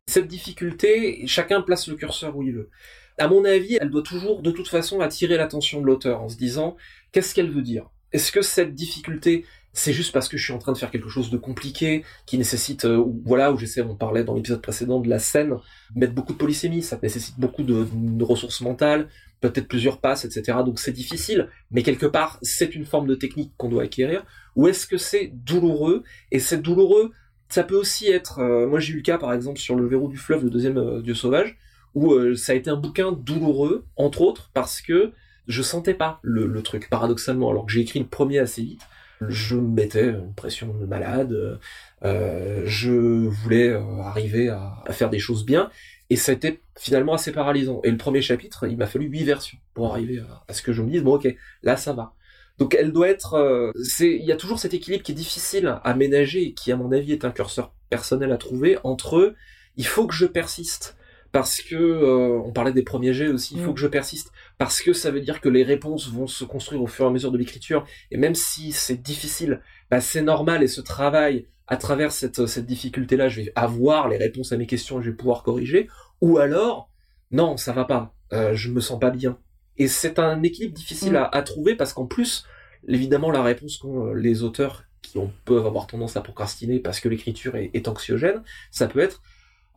Cette 0.08 0.28
difficulté, 0.28 1.26
chacun 1.28 1.62
place 1.62 1.88
le 1.88 1.96
curseur 1.96 2.36
où 2.36 2.44
il 2.44 2.54
veut 2.54 2.70
à 3.18 3.28
mon 3.28 3.46
avis, 3.46 3.78
elle 3.80 3.90
doit 3.90 4.04
toujours, 4.04 4.42
de 4.42 4.52
toute 4.52 4.68
façon, 4.68 5.00
attirer 5.00 5.38
l'attention 5.38 5.82
de 5.82 5.86
l'auteur 5.86 6.22
en 6.22 6.30
se 6.30 6.38
disant 6.38 6.76
qu'est-ce 7.12 7.34
qu'elle 7.36 7.52
veut 7.52 7.62
dire? 7.62 7.90
Est-ce 8.12 8.32
que 8.32 8.42
cette 8.42 8.76
difficulté, 8.76 9.46
c'est 9.74 9.94
juste 9.94 10.12
parce 10.12 10.30
que 10.30 10.38
je 10.38 10.44
suis 10.44 10.54
en 10.54 10.60
train 10.60 10.72
de 10.72 10.78
faire 10.78 10.92
quelque 10.92 11.10
chose 11.10 11.32
de 11.32 11.38
compliqué, 11.38 12.04
qui 12.26 12.38
nécessite, 12.38 12.86
euh, 12.86 13.04
voilà, 13.26 13.52
où 13.52 13.58
j'essaie, 13.58 13.82
on 13.82 13.96
parlait 13.96 14.24
dans 14.24 14.36
l'épisode 14.36 14.62
précédent 14.62 15.00
de 15.00 15.10
la 15.10 15.20
scène, 15.20 15.56
mettre 15.96 16.14
beaucoup 16.14 16.34
de 16.34 16.38
polysémie, 16.38 16.84
ça 16.84 17.00
nécessite 17.02 17.40
beaucoup 17.40 17.64
de, 17.64 18.24
ressources 18.24 18.62
mentales, 18.62 19.10
peut-être 19.42 19.68
plusieurs 19.68 20.00
passes, 20.00 20.26
etc. 20.26 20.60
Donc 20.66 20.80
c'est 20.80 20.92
difficile, 20.92 21.50
mais 21.72 21.82
quelque 21.84 22.06
part, 22.06 22.38
c'est 22.44 22.76
une 22.76 22.86
forme 22.86 23.08
de 23.08 23.16
technique 23.16 23.52
qu'on 23.58 23.70
doit 23.70 23.84
acquérir. 23.84 24.26
Ou 24.56 24.68
est-ce 24.68 24.86
que 24.86 24.98
c'est 24.98 25.32
douloureux? 25.34 26.04
Et 26.32 26.40
c'est 26.40 26.62
douloureux, 26.62 27.12
ça 27.50 27.64
peut 27.64 27.76
aussi 27.76 28.10
être, 28.10 28.40
euh, 28.40 28.68
moi 28.68 28.80
j'ai 28.80 28.94
eu 28.94 28.98
le 28.98 29.02
cas 29.02 29.18
par 29.18 29.34
exemple 29.34 29.60
sur 29.60 29.76
le 29.76 29.88
verrou 29.88 30.08
du 30.08 30.18
fleuve, 30.18 30.44
le 30.44 30.50
deuxième 30.50 30.78
euh, 30.78 31.02
dieu 31.02 31.14
sauvage, 31.14 31.58
où 31.96 32.14
euh, 32.14 32.36
ça 32.36 32.54
a 32.54 32.56
été 32.56 32.70
un 32.70 32.76
bouquin 32.76 33.12
douloureux, 33.12 33.86
entre 33.96 34.22
autres, 34.22 34.50
parce 34.54 34.82
que 34.82 35.12
je 35.48 35.62
sentais 35.62 35.94
pas 35.94 36.20
le, 36.22 36.62
truc, 36.62 36.90
paradoxalement. 36.90 37.50
Alors 37.50 37.66
que 37.66 37.72
j'ai 37.72 37.82
écrit 37.82 38.00
le 38.00 38.06
premier 38.06 38.40
assez 38.40 38.62
vite, 38.62 38.82
je 39.28 39.56
me 39.56 39.68
mettais 39.68 40.10
une 40.10 40.34
pression 40.34 40.74
de 40.74 40.86
malade, 40.86 41.60
euh, 42.04 42.62
je 42.66 42.92
voulais 42.92 43.70
euh, 43.70 44.02
arriver 44.02 44.50
à, 44.50 44.84
faire 44.92 45.10
des 45.10 45.20
choses 45.20 45.46
bien, 45.46 45.70
et 46.10 46.16
été 46.16 46.62
finalement 46.78 47.14
assez 47.14 47.32
paralysant. 47.32 47.82
Et 47.84 47.92
le 47.92 47.98
premier 47.98 48.22
chapitre, 48.22 48.68
il 48.68 48.78
m'a 48.78 48.88
fallu 48.88 49.08
huit 49.08 49.24
versions 49.24 49.58
pour 49.74 49.92
arriver 49.92 50.22
à, 50.48 50.54
ce 50.54 50.62
que 50.62 50.74
je 50.74 50.82
me 50.82 50.90
dise, 50.90 51.04
bon 51.04 51.16
ok, 51.16 51.36
là 51.64 51.78
ça 51.78 51.94
va. 51.94 52.14
Donc 52.60 52.76
elle 52.76 52.92
doit 52.92 53.10
être, 53.10 53.74
il 54.00 54.24
y 54.24 54.32
a 54.32 54.36
toujours 54.36 54.60
cet 54.60 54.76
équilibre 54.76 55.04
qui 55.04 55.12
est 55.12 55.16
difficile 55.16 55.80
à 55.84 55.96
ménager 55.96 56.44
et 56.44 56.54
qui 56.54 56.72
à 56.72 56.76
mon 56.76 56.92
avis 56.92 57.14
est 57.14 57.26
un 57.26 57.32
curseur 57.32 57.74
personnel 57.90 58.32
à 58.32 58.38
trouver 58.38 58.78
entre 58.84 59.34
il 59.76 59.86
faut 59.86 60.06
que 60.06 60.14
je 60.14 60.26
persiste 60.26 60.96
parce 61.34 61.62
que 61.62 61.76
euh, 61.76 62.40
on 62.46 62.54
parlait 62.54 62.72
des 62.72 62.84
premiers 62.84 63.12
jets 63.12 63.28
aussi, 63.28 63.56
il 63.56 63.64
faut 63.64 63.72
mm. 63.72 63.74
que 63.74 63.80
je 63.82 63.88
persiste 63.88 64.32
parce 64.58 64.82
que 64.82 64.94
ça 64.94 65.12
veut 65.12 65.20
dire 65.20 65.42
que 65.42 65.50
les 65.50 65.64
réponses 65.64 66.10
vont 66.10 66.28
se 66.28 66.46
construire 66.46 66.82
au 66.82 66.88
fur 66.88 67.06
et 67.06 67.08
à 67.10 67.12
mesure 67.12 67.32
de 67.32 67.38
l'écriture 67.38 67.86
et 68.12 68.18
même 68.18 68.36
si 68.36 68.72
c'est 68.72 69.02
difficile, 69.02 69.60
bah 69.90 70.00
c'est 70.00 70.22
normal 70.22 70.64
et 70.64 70.68
ce 70.68 70.80
travail 70.80 71.48
à 71.68 71.76
travers 71.76 72.12
cette 72.12 72.46
cette 72.46 72.68
difficulté 72.68 73.18
là, 73.18 73.28
je 73.30 73.42
vais 73.42 73.52
avoir 73.56 74.08
les 74.08 74.18
réponses 74.18 74.54
à 74.54 74.58
mes 74.58 74.68
questions 74.68 75.02
et 75.02 75.04
je 75.04 75.10
vais 75.10 75.18
pouvoir 75.18 75.44
corriger 75.44 75.90
ou 76.22 76.38
alors 76.38 76.90
non, 77.32 77.58
ça 77.58 77.74
va 77.74 77.84
pas, 77.84 78.14
euh, 78.32 78.54
je 78.54 78.70
me 78.70 78.80
sens 78.80 79.00
pas 79.00 79.10
bien. 79.10 79.40
Et 79.78 79.88
c'est 79.88 80.20
un 80.20 80.44
équilibre 80.44 80.76
difficile 80.76 81.14
mm. 81.14 81.30
à, 81.32 81.42
trouver 81.42 81.76
parce 81.76 81.94
qu'en 81.94 82.06
plus, 82.06 82.46
évidemment, 82.88 83.32
la 83.32 83.42
réponse 83.42 83.78
qu'ont 83.78 84.06
euh, 84.06 84.14
les 84.14 84.44
auteurs 84.44 84.84
qui 85.02 85.18
ont, 85.18 85.32
peuvent 85.44 85.66
avoir 85.66 85.88
tendance 85.88 86.16
à 86.16 86.22
procrastiner 86.22 86.80
parce 86.80 87.00
que 87.00 87.10
l'écriture 87.10 87.56
est, 87.56 87.72
est 87.74 87.88
anxiogène, 87.88 88.44
ça 88.70 88.86
peut 88.86 89.00
être 89.00 89.24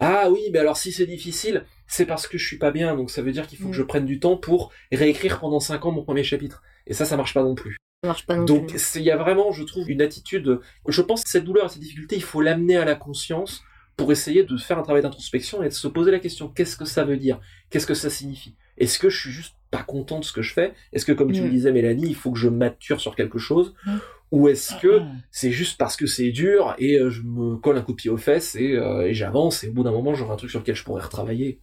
Ah 0.01 0.29
oui, 0.31 0.41
mais 0.53 0.59
alors 0.59 0.77
si 0.77 0.93
c'est 0.93 1.07
difficile, 1.07 1.65
c'est 1.87 2.07
parce 2.07 2.27
que 2.29 2.37
je 2.39 2.47
suis 2.47 2.59
pas 2.59 2.71
bien, 2.71 2.95
donc 2.97 3.11
ça 3.11 3.23
veut 3.23 3.33
dire 3.33 3.47
qu'il 3.47 3.59
faut 3.59 3.69
Mm. 3.69 3.71
que 3.71 3.77
je 3.77 3.83
prenne 3.83 4.05
du 4.07 4.19
temps 4.21 4.37
pour 4.37 4.71
réécrire 4.93 5.41
pendant 5.41 5.61
5 5.61 5.85
ans 5.87 5.93
mon 5.93 6.03
premier 6.03 6.25
chapitre. 6.25 6.63
Et 6.87 6.95
ça, 6.95 7.05
ça 7.05 7.17
marche 7.17 7.33
pas 7.35 7.43
non 7.43 7.55
plus. 7.55 7.77
Ça 8.05 8.09
marche 8.09 8.27
pas 8.27 8.37
non 8.37 8.45
Donc 8.45 8.75
il 8.95 9.03
y 9.03 9.11
a 9.11 9.17
vraiment, 9.17 9.53
je 9.53 9.65
trouve, 9.65 9.91
une 9.91 10.03
attitude. 10.03 10.61
Je 10.87 11.03
pense 11.03 11.25
que 11.25 11.31
cette 11.31 11.45
douleur 11.45 11.67
et 11.67 11.69
cette 11.71 11.81
difficulté, 11.81 12.17
il 12.17 12.23
faut 12.23 12.43
l'amener 12.43 12.77
à 12.77 12.85
la 12.85 12.95
conscience 12.95 13.63
pour 13.97 14.13
essayer 14.13 14.45
de 14.45 14.57
faire 14.59 14.79
un 14.79 14.83
travail 14.83 15.03
d'introspection 15.03 15.63
et 15.63 15.69
de 15.69 15.75
se 15.75 15.89
poser 15.89 16.11
la 16.11 16.19
question 16.19 16.49
qu'est-ce 16.49 16.77
que 16.77 16.85
ça 16.85 17.05
veut 17.05 17.17
dire? 17.17 17.41
Qu'est-ce 17.71 17.87
que 17.87 17.95
ça 17.95 18.11
signifie? 18.11 18.55
Est-ce 18.77 18.99
que 18.99 19.09
je 19.09 19.19
suis 19.19 19.31
juste 19.31 19.55
pas 19.71 19.83
content 19.83 20.19
de 20.21 20.25
ce 20.27 20.33
que 20.33 20.43
je 20.43 20.53
fais? 20.53 20.75
Est-ce 20.93 21.07
que, 21.07 21.13
comme 21.13 21.33
tu 21.33 21.41
Mm. 21.41 21.45
le 21.45 21.51
disais, 21.51 21.73
Mélanie, 21.73 22.09
il 22.09 22.15
faut 22.15 22.31
que 22.31 22.39
je 22.39 22.51
mature 22.51 23.01
sur 23.01 23.17
quelque 23.17 23.39
chose? 23.39 23.75
Mm. 23.87 23.97
Ou 24.33 24.49
est-ce 24.49 24.75
que 24.77 25.03
c'est 25.31 25.53
juste 25.53 25.79
parce 25.79 25.97
que 25.97 26.07
c'est 26.07 26.31
dur 26.31 26.75
et 26.79 26.99
euh, 26.99 27.11
je 27.11 27.23
me 27.23 27.57
colle 27.57 27.77
un 27.79 27.83
coup 27.83 27.93
de 27.93 27.97
pied 27.97 28.11
aux 28.11 28.17
fesses 28.17 28.57
et, 28.57 28.73
euh, 28.73 29.07
et 29.07 29.15
j'avance 29.15 29.63
et 29.63 29.69
au 29.69 29.73
bout 29.73 29.85
d'un 29.85 29.93
moment 29.93 30.15
j'aurai 30.15 30.33
un 30.33 30.37
truc 30.37 30.51
sur 30.51 30.59
lequel 30.61 30.75
je 30.75 30.83
pourrais 30.83 31.03
retravailler 31.03 31.61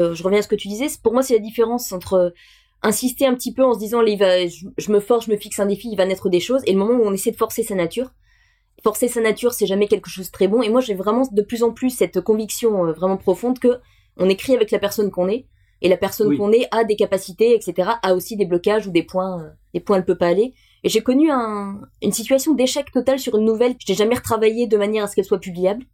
Euh, 0.00 0.14
je 0.14 0.22
reviens 0.22 0.40
à 0.40 0.42
ce 0.42 0.48
que 0.48 0.54
tu 0.56 0.68
disais. 0.68 0.86
Pour 1.02 1.12
moi, 1.14 1.22
c'est 1.22 1.34
la 1.34 1.40
différence 1.40 1.90
entre 1.92 2.34
insister 2.82 3.24
un 3.26 3.34
petit 3.34 3.54
peu 3.54 3.64
en 3.64 3.72
se 3.74 3.78
disant, 3.78 4.00
allez, 4.00 4.12
il 4.12 4.18
va- 4.18 4.46
je, 4.46 4.66
je 4.76 4.92
me 4.92 5.00
force, 5.00 5.26
je 5.26 5.30
me 5.30 5.36
fixe 5.36 5.58
un 5.60 5.66
défi, 5.66 5.88
il 5.90 5.96
va 5.96 6.04
naître 6.04 6.28
des 6.28 6.40
choses, 6.40 6.62
et 6.66 6.72
le 6.72 6.78
moment 6.78 6.94
où 6.98 7.06
on 7.06 7.12
essaie 7.12 7.30
de 7.30 7.36
forcer 7.36 7.62
sa 7.62 7.74
nature. 7.76 8.10
Forcer 8.82 9.06
sa 9.08 9.20
nature, 9.20 9.52
c'est 9.52 9.66
jamais 9.66 9.86
quelque 9.86 10.10
chose 10.10 10.26
de 10.26 10.32
très 10.32 10.48
bon. 10.48 10.60
Et 10.62 10.68
moi, 10.68 10.80
j'ai 10.80 10.94
vraiment 10.94 11.22
de 11.30 11.42
plus 11.42 11.62
en 11.62 11.70
plus 11.72 11.90
cette 11.90 12.20
conviction 12.20 12.86
euh, 12.86 12.92
vraiment 12.92 13.16
profonde 13.16 13.58
que 13.60 13.78
on 14.16 14.28
écrit 14.28 14.54
avec 14.56 14.70
la 14.72 14.78
personne 14.80 15.10
qu'on 15.10 15.28
est, 15.28 15.46
et 15.82 15.88
la 15.88 15.96
personne 15.96 16.28
Oui. 16.28 16.36
qu'on 16.36 16.52
est 16.52 16.66
a 16.72 16.84
des 16.84 16.96
capacités, 16.96 17.54
etc., 17.54 17.90
a 18.02 18.14
aussi 18.14 18.36
des 18.36 18.44
blocages 18.46 18.86
ou 18.88 18.90
des 18.90 19.02
points, 19.04 19.52
des 19.72 19.80
points 19.80 19.96
elle 19.98 20.04
peut 20.04 20.18
pas 20.18 20.28
aller. 20.28 20.52
Et 20.84 20.88
j'ai 20.88 21.02
connu 21.02 21.30
un- 21.30 21.80
une 22.02 22.12
situation 22.12 22.54
d'échec 22.54 22.90
total 22.90 23.18
sur 23.18 23.36
une 23.38 23.44
nouvelle. 23.44 23.76
Je 23.78 23.90
n'ai 23.90 23.96
jamais 23.96 24.16
retravaillé 24.16 24.66
de 24.66 24.76
manière 24.76 25.04
à 25.04 25.06
ce 25.06 25.14
qu'elle 25.14 25.24
soit 25.24 25.38
publiable. 25.38 25.84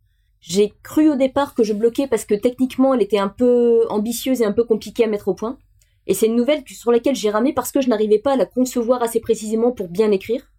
J'ai 0.41 0.73
cru 0.83 1.11
au 1.11 1.17
départ 1.17 1.55
que 1.55 1.65
je 1.65 1.73
bloquais 1.73 2.07
parce 2.07 2.25
que 2.25 2.35
techniquement 2.35 2.95
elle 2.95 3.03
était 3.03 3.19
un 3.19 3.29
peu 3.29 3.85
ambitieuse 3.91 4.41
et 4.41 4.45
un 4.45 4.53
peu 4.53 4.65
compliquée 4.65 5.05
à 5.05 5.09
mettre 5.09 5.29
au 5.29 5.35
point. 5.35 5.59
Et 6.07 6.15
c'est 6.15 6.27
une 6.27 6.37
nouvelle 6.37 6.65
que- 6.65 6.73
sur 6.73 6.91
laquelle 6.91 7.17
j'ai 7.17 7.29
ramé 7.29 7.53
parce 7.53 7.71
que 7.71 7.81
je 7.81 7.89
n'arrivais 7.89 8.19
pas 8.19 8.33
à 8.33 8.37
la 8.37 8.47
concevoir 8.47 9.03
assez 9.03 9.21
précisément 9.21 9.73
pour 9.73 9.89
bien 9.89 10.09
l'écrire. 10.09 10.51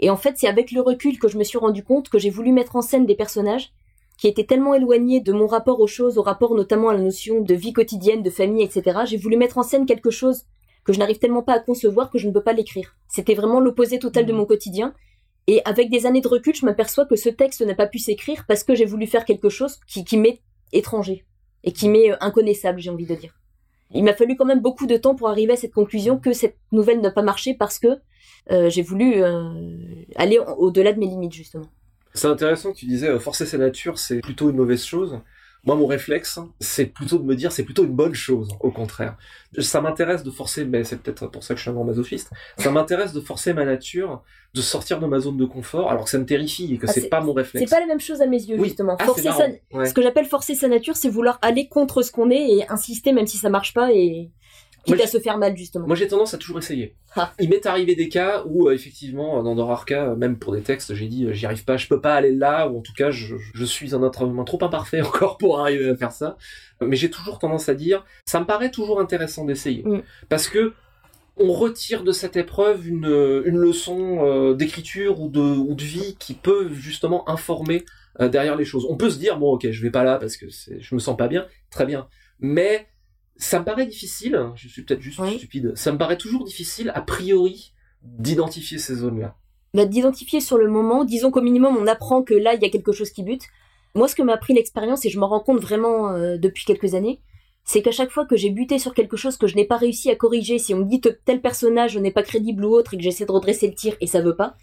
Et 0.00 0.10
en 0.10 0.16
fait, 0.16 0.34
c'est 0.36 0.48
avec 0.48 0.70
le 0.70 0.80
recul 0.80 1.18
que 1.18 1.28
je 1.28 1.38
me 1.38 1.44
suis 1.44 1.58
rendu 1.58 1.82
compte 1.82 2.08
que 2.08 2.18
j'ai 2.18 2.30
voulu 2.30 2.52
mettre 2.52 2.76
en 2.76 2.82
scène 2.82 3.06
des 3.06 3.14
personnages 3.14 3.72
qui 4.18 4.26
étaient 4.26 4.44
tellement 4.44 4.74
éloignés 4.74 5.20
de 5.20 5.32
mon 5.32 5.46
rapport 5.46 5.80
aux 5.80 5.86
choses, 5.86 6.18
au 6.18 6.22
rapport 6.22 6.54
notamment 6.54 6.88
à 6.88 6.92
la 6.92 7.00
notion 7.00 7.40
de 7.40 7.54
vie 7.54 7.72
quotidienne, 7.72 8.22
de 8.22 8.30
famille, 8.30 8.64
etc. 8.64 9.00
J'ai 9.06 9.16
voulu 9.16 9.36
mettre 9.36 9.58
en 9.58 9.62
scène 9.62 9.86
quelque 9.86 10.10
chose 10.10 10.42
que 10.88 10.94
je 10.94 10.98
n'arrive 10.98 11.18
tellement 11.18 11.42
pas 11.42 11.52
à 11.52 11.60
concevoir 11.60 12.10
que 12.10 12.16
je 12.16 12.26
ne 12.26 12.32
peux 12.32 12.42
pas 12.42 12.54
l'écrire. 12.54 12.96
C'était 13.08 13.34
vraiment 13.34 13.60
l'opposé 13.60 13.98
total 13.98 14.24
de 14.24 14.32
Mhm. 14.32 14.38
mon 14.38 14.46
quotidien. 14.46 14.94
Et 15.46 15.60
avec 15.66 15.90
des 15.90 16.06
années 16.06 16.22
de 16.22 16.28
recul, 16.28 16.54
je 16.54 16.64
m'aperçois 16.64 17.04
que 17.04 17.14
ce 17.14 17.28
texte 17.28 17.60
n'a 17.60 17.74
pas 17.74 17.86
pu 17.86 17.98
s'écrire 17.98 18.46
parce 18.48 18.64
que 18.64 18.74
j'ai 18.74 18.86
voulu 18.86 19.06
faire 19.06 19.26
quelque 19.26 19.50
chose 19.50 19.76
qui, 19.86 20.02
qui 20.02 20.16
m'est 20.16 20.40
étranger 20.72 21.26
et 21.62 21.72
qui 21.72 21.90
m'est 21.90 22.10
euh, 22.10 22.16
inconnaissable, 22.20 22.80
j'ai 22.80 22.88
envie 22.88 23.04
de 23.04 23.14
dire. 23.14 23.34
Il 23.92 24.02
m'a 24.02 24.14
fallu 24.14 24.34
quand 24.36 24.46
même 24.46 24.60
beaucoup 24.62 24.86
de 24.86 24.96
temps 24.96 25.14
pour 25.14 25.28
arriver 25.28 25.52
à 25.52 25.56
cette 25.56 25.74
conclusion 25.74 26.18
que 26.18 26.32
cette 26.32 26.56
nouvelle 26.72 27.02
n'a 27.02 27.10
pas 27.10 27.22
marché 27.22 27.52
parce 27.54 27.78
que 27.78 27.88
euh, 28.50 28.70
j'ai 28.70 28.82
voulu 28.82 29.22
euh, 29.22 29.52
aller 30.16 30.38
au-delà 30.38 30.94
de 30.94 30.98
mes 30.98 31.06
limites, 31.06 31.34
justement. 31.34 31.66
C'est 32.14 32.28
intéressant 32.28 32.72
que 32.72 32.78
tu 32.78 32.86
disais 32.86 33.08
euh, 33.08 33.18
forcer 33.18 33.44
sa 33.44 33.58
nature, 33.58 33.98
c'est 33.98 34.20
plutôt 34.20 34.48
une 34.48 34.56
mauvaise 34.56 34.84
chose. 34.84 35.20
Moi, 35.64 35.76
mon 35.76 35.86
réflexe, 35.86 36.38
c'est 36.60 36.86
plutôt 36.86 37.18
de 37.18 37.24
me 37.24 37.34
dire 37.34 37.52
c'est 37.52 37.64
plutôt 37.64 37.84
une 37.84 37.92
bonne 37.94 38.14
chose, 38.14 38.48
au 38.60 38.70
contraire. 38.70 39.16
Ça 39.58 39.80
m'intéresse 39.80 40.22
de 40.22 40.30
forcer, 40.30 40.64
mais 40.64 40.84
c'est 40.84 41.00
peut-être 41.02 41.26
pour 41.26 41.42
ça 41.42 41.54
que 41.54 41.58
je 41.58 41.62
suis 41.62 41.70
un 41.70 41.74
grand 41.74 41.84
masochiste, 41.84 42.30
ça 42.56 42.70
m'intéresse 42.70 43.12
de 43.12 43.20
forcer 43.20 43.52
ma 43.52 43.64
nature, 43.64 44.22
de 44.54 44.60
sortir 44.62 44.98
de 45.00 45.06
ma 45.06 45.18
zone 45.20 45.36
de 45.36 45.44
confort, 45.44 45.90
alors 45.90 46.04
que 46.04 46.10
ça 46.10 46.18
me 46.18 46.24
terrifie 46.26 46.74
et 46.74 46.78
que 46.78 46.86
Ah, 46.88 46.92
c'est 46.92 47.02
c'est- 47.02 47.08
pas 47.08 47.20
mon 47.20 47.32
C'est 47.34 47.40
réflexe. 47.40 47.70
pas 47.70 47.80
la 47.80 47.86
même 47.86 48.00
chose 48.00 48.22
à 48.22 48.26
mes 48.26 48.42
yeux, 48.42 48.56
Oui. 48.58 48.68
justement. 48.68 48.96
Ah, 48.98 49.04
forcer 49.04 49.22
c'est 49.22 49.32
sa... 49.32 49.38
marrant. 49.48 49.52
Ouais. 49.72 49.86
Ce 49.86 49.94
que 49.94 50.00
j'appelle 50.02 50.26
forcer 50.26 50.54
sa 50.54 50.68
nature, 50.68 50.96
c'est 50.96 51.08
vouloir 51.10 51.38
aller 51.42 51.68
contre 51.68 52.02
ce 52.02 52.12
qu'on 52.12 52.30
est 52.30 52.50
et 52.50 52.70
insister 52.70 53.12
même 53.12 53.26
si 53.26 53.36
ça 53.36 53.50
marche 53.50 53.74
pas 53.74 53.92
et 53.92 54.30
quitte 54.84 54.96
Moi, 54.96 55.04
à 55.04 55.06
se 55.06 55.18
faire 55.18 55.38
mal, 55.38 55.56
justement. 55.56 55.86
Moi, 55.86 55.96
j'ai 55.96 56.08
tendance 56.08 56.34
à 56.34 56.38
toujours 56.38 56.58
essayer. 56.58 56.94
Ah. 57.16 57.32
Il 57.38 57.48
m'est 57.48 57.66
arrivé 57.66 57.94
des 57.94 58.08
cas 58.08 58.44
où, 58.46 58.68
euh, 58.68 58.72
effectivement, 58.72 59.42
dans 59.42 59.54
de 59.54 59.62
rares 59.62 59.84
cas, 59.84 60.14
même 60.14 60.38
pour 60.38 60.52
des 60.52 60.62
textes, 60.62 60.94
j'ai 60.94 61.06
dit, 61.06 61.26
euh, 61.26 61.32
j'y 61.32 61.46
arrive 61.46 61.64
pas, 61.64 61.76
je 61.76 61.88
peux 61.88 62.00
pas 62.00 62.14
aller 62.14 62.32
là, 62.32 62.68
ou 62.68 62.78
en 62.78 62.80
tout 62.80 62.92
cas, 62.92 63.10
je, 63.10 63.36
je 63.54 63.64
suis 63.64 63.94
un 63.94 64.06
être 64.06 64.22
humain 64.22 64.44
trop 64.44 64.62
imparfait 64.62 65.00
encore 65.02 65.38
pour 65.38 65.60
arriver 65.60 65.88
à 65.88 65.96
faire 65.96 66.12
ça. 66.12 66.36
Mais 66.80 66.96
j'ai 66.96 67.10
toujours 67.10 67.38
tendance 67.38 67.68
à 67.68 67.74
dire, 67.74 68.04
ça 68.24 68.40
me 68.40 68.46
paraît 68.46 68.70
toujours 68.70 69.00
intéressant 69.00 69.44
d'essayer. 69.44 69.82
Mm. 69.84 70.02
Parce 70.28 70.48
que, 70.48 70.74
on 71.38 71.52
retire 71.52 72.02
de 72.02 72.12
cette 72.12 72.36
épreuve 72.36 72.88
une, 72.88 73.42
une 73.44 73.56
leçon 73.56 74.24
euh, 74.24 74.54
d'écriture 74.54 75.20
ou 75.20 75.28
de, 75.28 75.40
ou 75.40 75.74
de 75.74 75.82
vie 75.82 76.16
qui 76.18 76.34
peut 76.34 76.68
justement 76.72 77.28
informer 77.28 77.84
euh, 78.20 78.28
derrière 78.28 78.56
les 78.56 78.64
choses. 78.64 78.86
On 78.88 78.96
peut 78.96 79.10
se 79.10 79.18
dire, 79.18 79.38
bon, 79.38 79.52
ok, 79.52 79.70
je 79.70 79.82
vais 79.82 79.90
pas 79.90 80.04
là 80.04 80.18
parce 80.18 80.36
que 80.36 80.46
je 80.48 80.94
me 80.94 81.00
sens 81.00 81.16
pas 81.16 81.28
bien, 81.28 81.46
très 81.70 81.86
bien. 81.86 82.08
Mais 82.40 82.88
ça 83.38 83.60
me 83.60 83.64
paraît 83.64 83.86
difficile, 83.86 84.38
je 84.56 84.68
suis 84.68 84.82
peut-être 84.82 85.00
juste 85.00 85.18
Oui. 85.20 85.36
stupide, 85.36 85.72
ça 85.76 85.92
me 85.92 85.98
paraît 85.98 86.18
toujours 86.18 86.44
difficile, 86.44 86.90
a 86.94 87.00
priori, 87.00 87.72
d'identifier 88.02 88.78
ces 88.78 88.94
zones-là. 88.96 89.34
bah, 89.74 89.84
d'identifier 89.86 90.40
sur 90.40 90.58
le 90.58 90.68
moment, 90.68 91.04
disons 91.04 91.30
qu'au 91.30 91.40
minimum 91.42 91.76
on 91.76 91.86
apprend 91.86 92.22
que 92.22 92.34
là 92.34 92.54
il 92.54 92.62
y 92.62 92.64
a 92.66 92.70
quelque 92.70 92.92
chose 92.92 93.10
qui 93.10 93.22
bute. 93.22 93.44
Moi 93.94 94.08
ce 94.08 94.14
que 94.14 94.22
m'a 94.22 94.34
appris 94.34 94.54
l'expérience 94.54 95.04
et 95.04 95.10
je 95.10 95.18
m'en 95.18 95.28
rends 95.28 95.40
compte 95.40 95.60
vraiment 95.60 96.10
euh, 96.10 96.36
depuis 96.36 96.64
quelques 96.64 96.94
années, 96.94 97.20
c'est 97.64 97.82
qu'à 97.82 97.90
chaque 97.90 98.10
fois 98.10 98.24
que 98.24 98.36
j'ai 98.36 98.50
buté 98.50 98.78
sur 98.78 98.94
quelque 98.94 99.16
chose 99.16 99.36
que 99.36 99.46
je 99.46 99.54
n'ai 99.56 99.64
pas 99.66 99.76
réussi 99.76 100.10
à 100.10 100.16
corriger, 100.16 100.58
si 100.58 100.72
on 100.74 100.78
me 100.78 100.84
dit 100.84 101.00
que 101.00 101.08
tel 101.10 101.40
personnage 101.42 101.96
n'est 101.98 102.10
pas 102.10 102.22
crédible 102.22 102.64
ou 102.64 102.70
autre 102.74 102.94
et 102.94 102.96
que 102.96 103.02
j'essaie 103.02 103.26
de 103.26 103.32
redresser 103.32 103.66
le 103.68 103.74
tir 103.74 103.94
et 104.00 104.06
ça 104.06 104.20
veut 104.22 104.36
pas, 104.36 104.56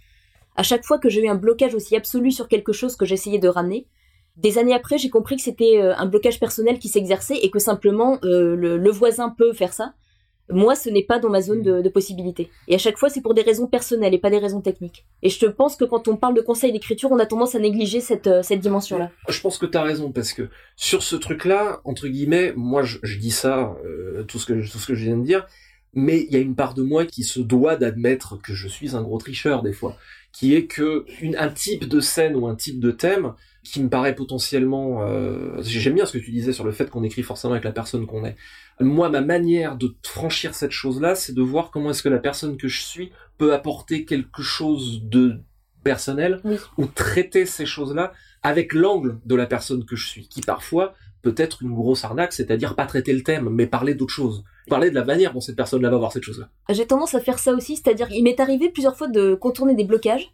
à 0.56 0.64
chaque 0.64 0.84
fois 0.86 0.98
que 1.00 1.10
j'ai 1.10 1.24
eu 1.24 1.28
un 1.28 1.36
blocage 1.36 1.76
aussi 1.76 1.96
absolu 1.96 2.32
sur 2.32 2.48
quelque 2.48 2.74
chose 2.74 2.96
que 2.96 3.06
j'essayais 3.06 3.40
de 3.40 3.48
ramener, 3.48 3.86
des 4.38 4.58
années 4.58 4.74
après 4.74 4.98
j'ai 4.98 5.10
compris 5.10 5.36
que 5.36 5.42
c'était 5.42 5.82
euh, 5.82 5.96
un 5.98 6.06
blocage 6.06 6.40
personnel 6.40 6.80
qui 6.80 6.90
s'exerçait 6.90 7.38
et 7.38 7.50
que 7.50 7.60
simplement 7.60 8.20
euh, 8.24 8.56
le, 8.56 8.78
le 8.78 8.92
voisin 8.92 9.30
peut 9.30 9.54
faire 9.54 9.74
ça. 9.74 9.94
Moi, 10.52 10.76
ce 10.76 10.92
n'est 10.92 11.04
pas 11.04 11.18
dans 11.18 11.30
ma 11.30 11.42
zone 11.42 11.64
de, 11.64 11.82
de 11.82 11.90
possibilité. 11.90 12.52
Et 12.68 12.76
à 12.76 12.78
chaque 12.78 13.00
fois, 13.00 13.10
c'est 13.10 13.22
pour 13.22 13.34
des 13.34 13.42
raisons 13.42 13.66
personnelles 13.66 14.14
et 14.14 14.20
pas 14.20 14.30
des 14.30 14.38
raisons 14.38 14.62
techniques. 14.62 15.06
Et 15.24 15.30
je 15.30 15.46
pense 15.48 15.76
que 15.76 15.86
quand 15.86 16.08
on 16.08 16.18
parle 16.18 16.36
de 16.36 16.42
conseil 16.42 16.72
d'écriture, 16.72 17.12
on 17.12 17.18
a 17.18 17.26
tendance 17.26 17.56
à 17.56 17.60
négliger 17.60 18.00
cette, 18.00 18.28
euh, 18.28 18.44
cette 18.44 18.60
dimension-là. 18.60 19.10
Je 19.28 19.42
pense 19.42 19.58
que 19.58 19.66
t'as 19.66 19.82
raison, 19.82 20.12
parce 20.12 20.34
que 20.34 20.50
sur 20.76 21.02
ce 21.02 21.16
truc-là, 21.16 21.82
entre 21.84 22.08
guillemets, 22.08 22.54
moi 22.56 22.84
je, 22.84 23.00
je 23.02 23.18
dis 23.18 23.32
ça, 23.32 23.76
euh, 23.86 24.24
tout, 24.24 24.38
ce 24.38 24.46
que, 24.46 24.54
tout 24.54 24.78
ce 24.78 24.86
que 24.86 24.94
je 24.94 25.06
viens 25.06 25.18
de 25.18 25.24
dire, 25.24 25.48
mais 25.94 26.22
il 26.22 26.32
y 26.32 26.36
a 26.36 26.40
une 26.40 26.56
part 26.56 26.76
de 26.76 26.84
moi 26.84 27.06
qui 27.08 27.24
se 27.24 27.40
doit 27.40 27.76
d'admettre 27.76 28.40
que 28.40 28.54
je 28.54 28.68
suis 28.68 28.96
un 28.96 29.02
gros 29.02 29.18
tricheur 29.18 29.64
des 29.64 29.74
fois, 29.74 29.98
qui 30.32 30.54
est 30.54 30.68
que 30.68 31.06
une, 31.22 31.36
un 31.38 31.50
type 31.50 31.88
de 31.88 32.00
scène 32.00 32.36
ou 32.36 32.46
un 32.46 32.56
type 32.56 32.80
de 32.80 32.92
thème 32.92 33.34
qui 33.66 33.82
me 33.84 33.90
paraît 33.90 34.16
potentiellement... 34.16 35.02
Euh, 35.02 35.58
J'aime 35.62 35.96
bien 35.96 36.06
ce 36.06 36.18
que 36.18 36.24
tu 36.24 36.32
disais 36.32 36.54
sur 36.54 36.64
le 36.64 36.72
fait 36.72 36.90
qu'on 36.90 37.04
écrit 37.04 37.24
forcément 37.24 37.54
avec 37.54 37.66
la 37.66 37.72
personne 37.72 38.06
qu'on 38.06 38.24
est. 38.24 38.36
Moi, 38.80 39.10
ma 39.10 39.22
manière 39.22 39.76
de 39.76 39.94
franchir 40.04 40.54
cette 40.54 40.72
chose-là, 40.72 41.16
c'est 41.16 41.34
de 41.34 41.42
voir 41.42 41.72
comment 41.72 41.90
est-ce 41.90 42.04
que 42.04 42.10
la 42.10 42.20
personne 42.20 42.58
que 42.58 42.68
je 42.68 42.82
suis 42.82 43.12
peut 43.38 43.54
apporter 43.54 44.06
quelque 44.06 44.42
chose 44.42 45.02
de 45.04 45.40
personnel 45.84 46.40
Oui. 46.44 46.58
ou 46.78 46.86
traiter 46.86 47.46
ces 47.46 47.66
choses-là 47.66 48.14
avec 48.44 48.74
l'angle 48.74 49.20
de 49.26 49.36
la 49.36 49.46
personne 49.48 49.84
que 49.86 49.96
je 49.96 50.08
suis, 50.08 50.28
qui 50.28 50.42
parfois 50.42 50.94
peut 51.24 51.36
être 51.38 51.64
une 51.64 51.74
grosse 51.74 52.04
arnaque, 52.06 52.34
c'est-à-dire 52.34 52.76
pas 52.76 52.86
traiter 52.86 53.14
le 53.14 53.24
thème, 53.24 53.50
mais 53.50 53.66
parler 53.66 53.96
d'autre 53.96 54.14
chose. 54.14 54.44
Parler 54.68 54.92
de 54.92 54.96
la 54.96 55.04
manière 55.04 55.34
dont 55.34 55.42
cette 55.42 55.56
personne-là 55.56 55.90
va 55.90 55.98
voir 55.98 56.12
cette 56.12 56.24
chose-là. 56.24 56.50
J'ai 56.70 56.86
tendance 56.86 57.16
à 57.16 57.20
faire 57.20 57.40
ça 57.40 57.52
aussi, 57.54 57.78
c'est-à-dire 57.78 58.08
il 58.12 58.24
m'est 58.24 58.40
arrivé 58.40 58.70
plusieurs 58.70 58.96
fois 58.96 59.08
de 59.08 59.34
contourner 59.34 59.74
des 59.76 59.86
blocages. 59.86 60.34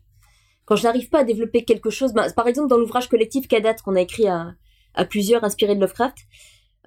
Quand 0.72 0.78
je 0.78 0.84
n'arrive 0.84 1.10
pas 1.10 1.20
à 1.20 1.24
développer 1.25 1.66
quelque 1.66 1.90
chose, 1.90 2.13
ben, 2.13 2.32
par 2.32 2.48
exemple 2.48 2.70
dans 2.70 2.78
l'ouvrage 2.78 3.10
collectif 3.10 3.46
Kadat 3.50 3.74
qu'on 3.84 3.98
a 3.98 4.00
écrit 4.00 4.30
à, 4.30 4.56
plusieurs 5.10 5.44
inspiré 5.44 5.75
de 5.75 5.82
Lovecraft, 5.82 6.16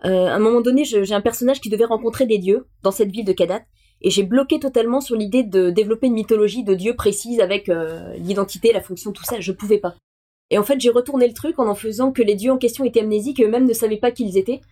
euh, 0.07 0.29
à 0.29 0.33
un 0.33 0.39
moment 0.39 0.63
donné 0.63 0.87
j'ai 0.87 1.13
un 1.13 1.21
personnage 1.21 1.61
qui 1.61 1.69
devait 1.69 1.85
rencontrer 1.85 2.25
des 2.25 2.39
dieux 2.39 2.67
dans 2.83 2.93
cette 2.93 3.11
ville 3.11 3.27
de 3.27 3.35
Kadat, 3.35 3.61
et 4.01 4.09
j'ai 4.09 4.23
bloqué 4.23 4.59
totalement 4.59 5.03
sur 5.03 5.17
l'idée 5.17 5.43
de 5.43 5.69
développer 5.69 6.07
une 6.07 6.15
mythologie 6.15 6.65
de 6.65 6.73
dieux 6.73 6.97
précise 6.97 7.41
avec 7.41 7.69
euh, 7.69 8.15
l'identité, 8.15 8.73
la 8.73 8.81
fonction, 8.81 9.13
tout 9.13 9.23
ça, 9.23 9.39
je 9.39 9.53
pouvais 9.53 9.77
pas. 9.77 9.97
Et 10.49 10.57
en 10.57 10.65
fait 10.65 10.81
j'ai 10.81 10.89
retourné 10.89 11.27
le 11.29 11.35
truc 11.35 11.59
en 11.59 11.69
en 11.69 11.75
faisant 11.75 12.11
que 12.11 12.23
les 12.23 12.37
dieux 12.37 12.53
en 12.53 12.57
question 12.57 12.87
étaient 12.87 13.01
amnésiques 13.01 13.39
et 13.39 13.45
eux-mêmes 13.45 13.67
ne 13.67 13.75
savaient 13.75 13.99
pas 13.99 14.13
qui 14.13 14.25
ils 14.25 14.39
étaient. 14.39 14.63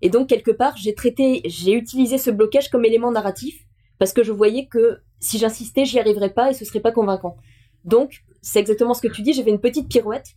Et 0.00 0.08
donc 0.08 0.30
quelque 0.30 0.50
part 0.50 0.78
j'ai 0.78 0.94
traité, 0.94 1.42
j'ai 1.44 1.74
utilisé 1.74 2.16
ce 2.16 2.30
blocage 2.30 2.70
comme 2.70 2.86
élément 2.86 3.12
narratif 3.12 3.66
parce 3.98 4.14
que 4.14 4.22
je 4.22 4.32
voyais 4.32 4.64
que 4.64 5.00
si 5.20 5.36
j'insistais, 5.36 5.84
j'y 5.84 5.98
arriverais 5.98 6.32
pas 6.32 6.52
et 6.52 6.54
ce 6.54 6.64
serait 6.64 6.80
pas 6.80 6.90
convaincant. 6.90 7.36
Donc, 7.84 8.22
c'est 8.42 8.58
exactement 8.58 8.92
ce 8.92 9.00
que 9.00 9.08
tu 9.08 9.22
dis, 9.22 9.32
j'ai 9.32 9.44
fait 9.44 9.50
une 9.50 9.60
petite 9.60 9.88
pirouette, 9.88 10.34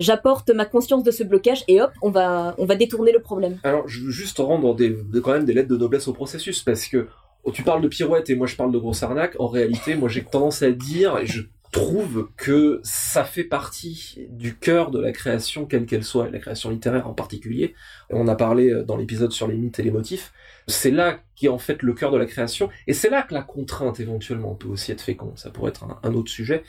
j'apporte 0.00 0.50
ma 0.50 0.64
conscience 0.64 1.04
de 1.04 1.10
ce 1.10 1.22
blocage 1.22 1.64
et 1.68 1.80
hop, 1.80 1.92
on 2.02 2.10
va, 2.10 2.54
on 2.58 2.66
va 2.66 2.74
détourner 2.74 3.12
le 3.12 3.20
problème. 3.20 3.58
Alors, 3.62 3.88
je 3.88 4.02
veux 4.02 4.10
juste 4.10 4.38
rendre 4.38 4.76
quand 5.22 5.32
même 5.32 5.44
des 5.44 5.52
lettres 5.52 5.68
de 5.68 5.76
noblesse 5.76 6.08
au 6.08 6.12
processus, 6.12 6.62
parce 6.62 6.86
que 6.86 7.08
oh, 7.44 7.52
tu 7.52 7.62
parles 7.62 7.80
de 7.80 7.88
pirouette 7.88 8.28
et 8.28 8.34
moi 8.34 8.46
je 8.46 8.56
parle 8.56 8.72
de 8.72 8.78
grosse 8.78 9.02
arnaque. 9.02 9.36
En 9.38 9.46
réalité, 9.46 9.94
moi 9.94 10.08
j'ai 10.08 10.24
tendance 10.24 10.62
à 10.62 10.70
dire, 10.72 11.18
et 11.18 11.26
je 11.26 11.42
trouve 11.70 12.28
que 12.36 12.80
ça 12.84 13.24
fait 13.24 13.44
partie 13.44 14.28
du 14.30 14.56
cœur 14.56 14.92
de 14.92 15.00
la 15.00 15.10
création, 15.10 15.66
quelle 15.66 15.86
qu'elle 15.86 16.04
soit, 16.04 16.28
et 16.28 16.30
la 16.30 16.38
création 16.38 16.70
littéraire 16.70 17.08
en 17.08 17.14
particulier. 17.14 17.74
On 18.10 18.28
a 18.28 18.36
parlé 18.36 18.70
euh, 18.70 18.84
dans 18.84 18.96
l'épisode 18.96 19.32
sur 19.32 19.48
les 19.48 19.56
mythes 19.56 19.80
et 19.80 19.82
les 19.82 19.90
motifs. 19.90 20.32
C'est 20.68 20.92
là 20.92 21.18
qui 21.34 21.46
est 21.46 21.50
en 21.50 21.58
fait 21.58 21.82
le 21.82 21.92
cœur 21.92 22.12
de 22.12 22.16
la 22.16 22.26
création, 22.26 22.68
et 22.86 22.92
c'est 22.92 23.10
là 23.10 23.22
que 23.22 23.34
la 23.34 23.42
contrainte 23.42 23.98
éventuellement 24.00 24.54
peut 24.54 24.68
aussi 24.68 24.92
être 24.92 25.02
féconde. 25.02 25.36
Ça 25.36 25.50
pourrait 25.50 25.70
être 25.70 25.84
un 26.02 26.14
autre 26.14 26.30
sujet 26.30 26.62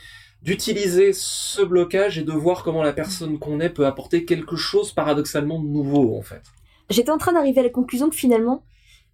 d'utiliser 0.46 1.10
ce 1.12 1.60
blocage 1.60 2.18
et 2.18 2.22
de 2.22 2.32
voir 2.32 2.62
comment 2.62 2.84
la 2.84 2.92
personne 2.92 3.38
qu'on 3.38 3.58
est 3.58 3.68
peut 3.68 3.84
apporter 3.84 4.24
quelque 4.24 4.54
chose 4.54 4.92
paradoxalement 4.92 5.60
nouveau 5.60 6.16
en 6.16 6.22
fait. 6.22 6.42
J'étais 6.88 7.10
en 7.10 7.18
train 7.18 7.32
d'arriver 7.32 7.60
à 7.60 7.64
la 7.64 7.68
conclusion 7.68 8.08
que 8.08 8.14
finalement, 8.14 8.62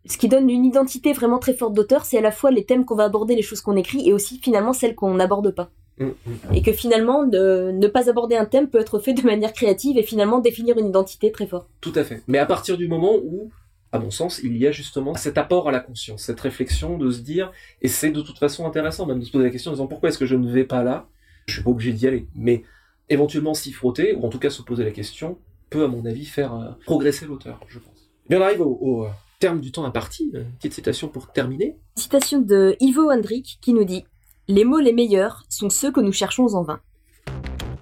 ce 0.04 0.18
qui 0.18 0.28
donne 0.28 0.50
une 0.50 0.66
identité 0.66 1.14
vraiment 1.14 1.38
très 1.38 1.54
forte 1.54 1.72
d'auteur, 1.72 2.04
c'est 2.04 2.18
à 2.18 2.20
la 2.20 2.32
fois 2.32 2.50
les 2.50 2.64
thèmes 2.64 2.84
qu'on 2.84 2.96
va 2.96 3.04
aborder, 3.04 3.34
les 3.34 3.42
choses 3.42 3.62
qu'on 3.62 3.76
écrit, 3.76 4.06
et 4.06 4.12
aussi 4.12 4.40
finalement 4.42 4.74
celles 4.74 4.94
qu'on 4.94 5.14
n'aborde 5.14 5.54
pas. 5.54 5.70
Mm, 5.98 6.04
mm. 6.04 6.54
Et 6.54 6.60
que 6.60 6.72
finalement, 6.72 7.24
de, 7.24 7.70
ne 7.72 7.86
pas 7.86 8.10
aborder 8.10 8.36
un 8.36 8.44
thème 8.44 8.68
peut 8.68 8.80
être 8.80 8.98
fait 8.98 9.14
de 9.14 9.22
manière 9.22 9.54
créative 9.54 9.96
et 9.96 10.02
finalement 10.02 10.40
définir 10.40 10.76
une 10.76 10.88
identité 10.88 11.32
très 11.32 11.46
forte. 11.46 11.66
Tout 11.80 11.92
à 11.94 12.04
fait. 12.04 12.22
Mais 12.26 12.38
à 12.38 12.46
partir 12.46 12.76
du 12.76 12.88
moment 12.88 13.14
où, 13.16 13.50
à 13.90 13.98
mon 13.98 14.10
sens, 14.10 14.40
il 14.44 14.58
y 14.58 14.66
a 14.66 14.70
justement 14.70 15.14
cet 15.14 15.38
apport 15.38 15.66
à 15.70 15.72
la 15.72 15.80
conscience, 15.80 16.24
cette 16.24 16.40
réflexion 16.40 16.98
de 16.98 17.10
se 17.10 17.20
dire, 17.20 17.52
et 17.80 17.88
c'est 17.88 18.10
de 18.10 18.20
toute 18.20 18.38
façon 18.38 18.66
intéressant 18.66 19.06
même 19.06 19.20
de 19.20 19.24
se 19.24 19.30
poser 19.32 19.44
la 19.44 19.50
question 19.50 19.70
en 19.70 19.74
disant 19.74 19.86
pourquoi 19.86 20.10
est-ce 20.10 20.18
que 20.18 20.26
je 20.26 20.36
ne 20.36 20.50
vais 20.50 20.64
pas 20.64 20.82
là? 20.82 21.08
Je 21.46 21.54
suis 21.54 21.62
pas 21.62 21.70
obligé 21.70 21.92
d'y 21.92 22.06
aller. 22.06 22.26
Mais 22.34 22.64
éventuellement 23.08 23.54
s'y 23.54 23.72
frotter, 23.72 24.14
ou 24.14 24.24
en 24.24 24.28
tout 24.28 24.38
cas 24.38 24.50
se 24.50 24.62
poser 24.62 24.84
la 24.84 24.90
question, 24.90 25.38
peut 25.70 25.84
à 25.84 25.88
mon 25.88 26.04
avis 26.06 26.26
faire 26.26 26.54
euh, 26.54 26.70
progresser 26.84 27.26
l'auteur, 27.26 27.60
je 27.68 27.78
pense. 27.78 28.10
Bien, 28.28 28.40
on 28.40 28.42
arrive 28.44 28.60
au, 28.60 28.78
au, 28.80 29.04
euh, 29.04 29.10
terme 29.38 29.60
du 29.60 29.72
temps 29.72 29.84
imparti. 29.84 30.30
Une 30.32 30.44
petite 30.52 30.74
citation 30.74 31.08
pour 31.08 31.32
terminer. 31.32 31.76
Citation 31.96 32.40
de 32.40 32.76
Ivo 32.78 33.10
Hendrik 33.10 33.58
qui 33.60 33.72
nous 33.72 33.84
dit 33.84 34.04
Les 34.46 34.64
mots 34.64 34.78
les 34.78 34.92
meilleurs 34.92 35.44
sont 35.48 35.68
ceux 35.68 35.90
que 35.90 36.00
nous 36.00 36.12
cherchons 36.12 36.54
en 36.54 36.62
vain. 36.62 36.80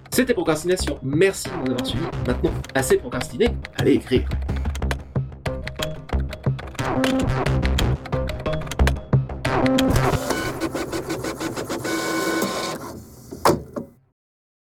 C'était 0.09 0.33
Procrastination. 0.33 0.99
Merci 1.03 1.49
de 1.49 1.55
nous 1.55 1.71
avoir 1.71 1.85
suivis. 1.85 2.05
Maintenant, 2.27 2.51
assez 2.73 2.97
procrastiné, 2.97 3.47
allez 3.77 3.93
écrire. 3.93 4.27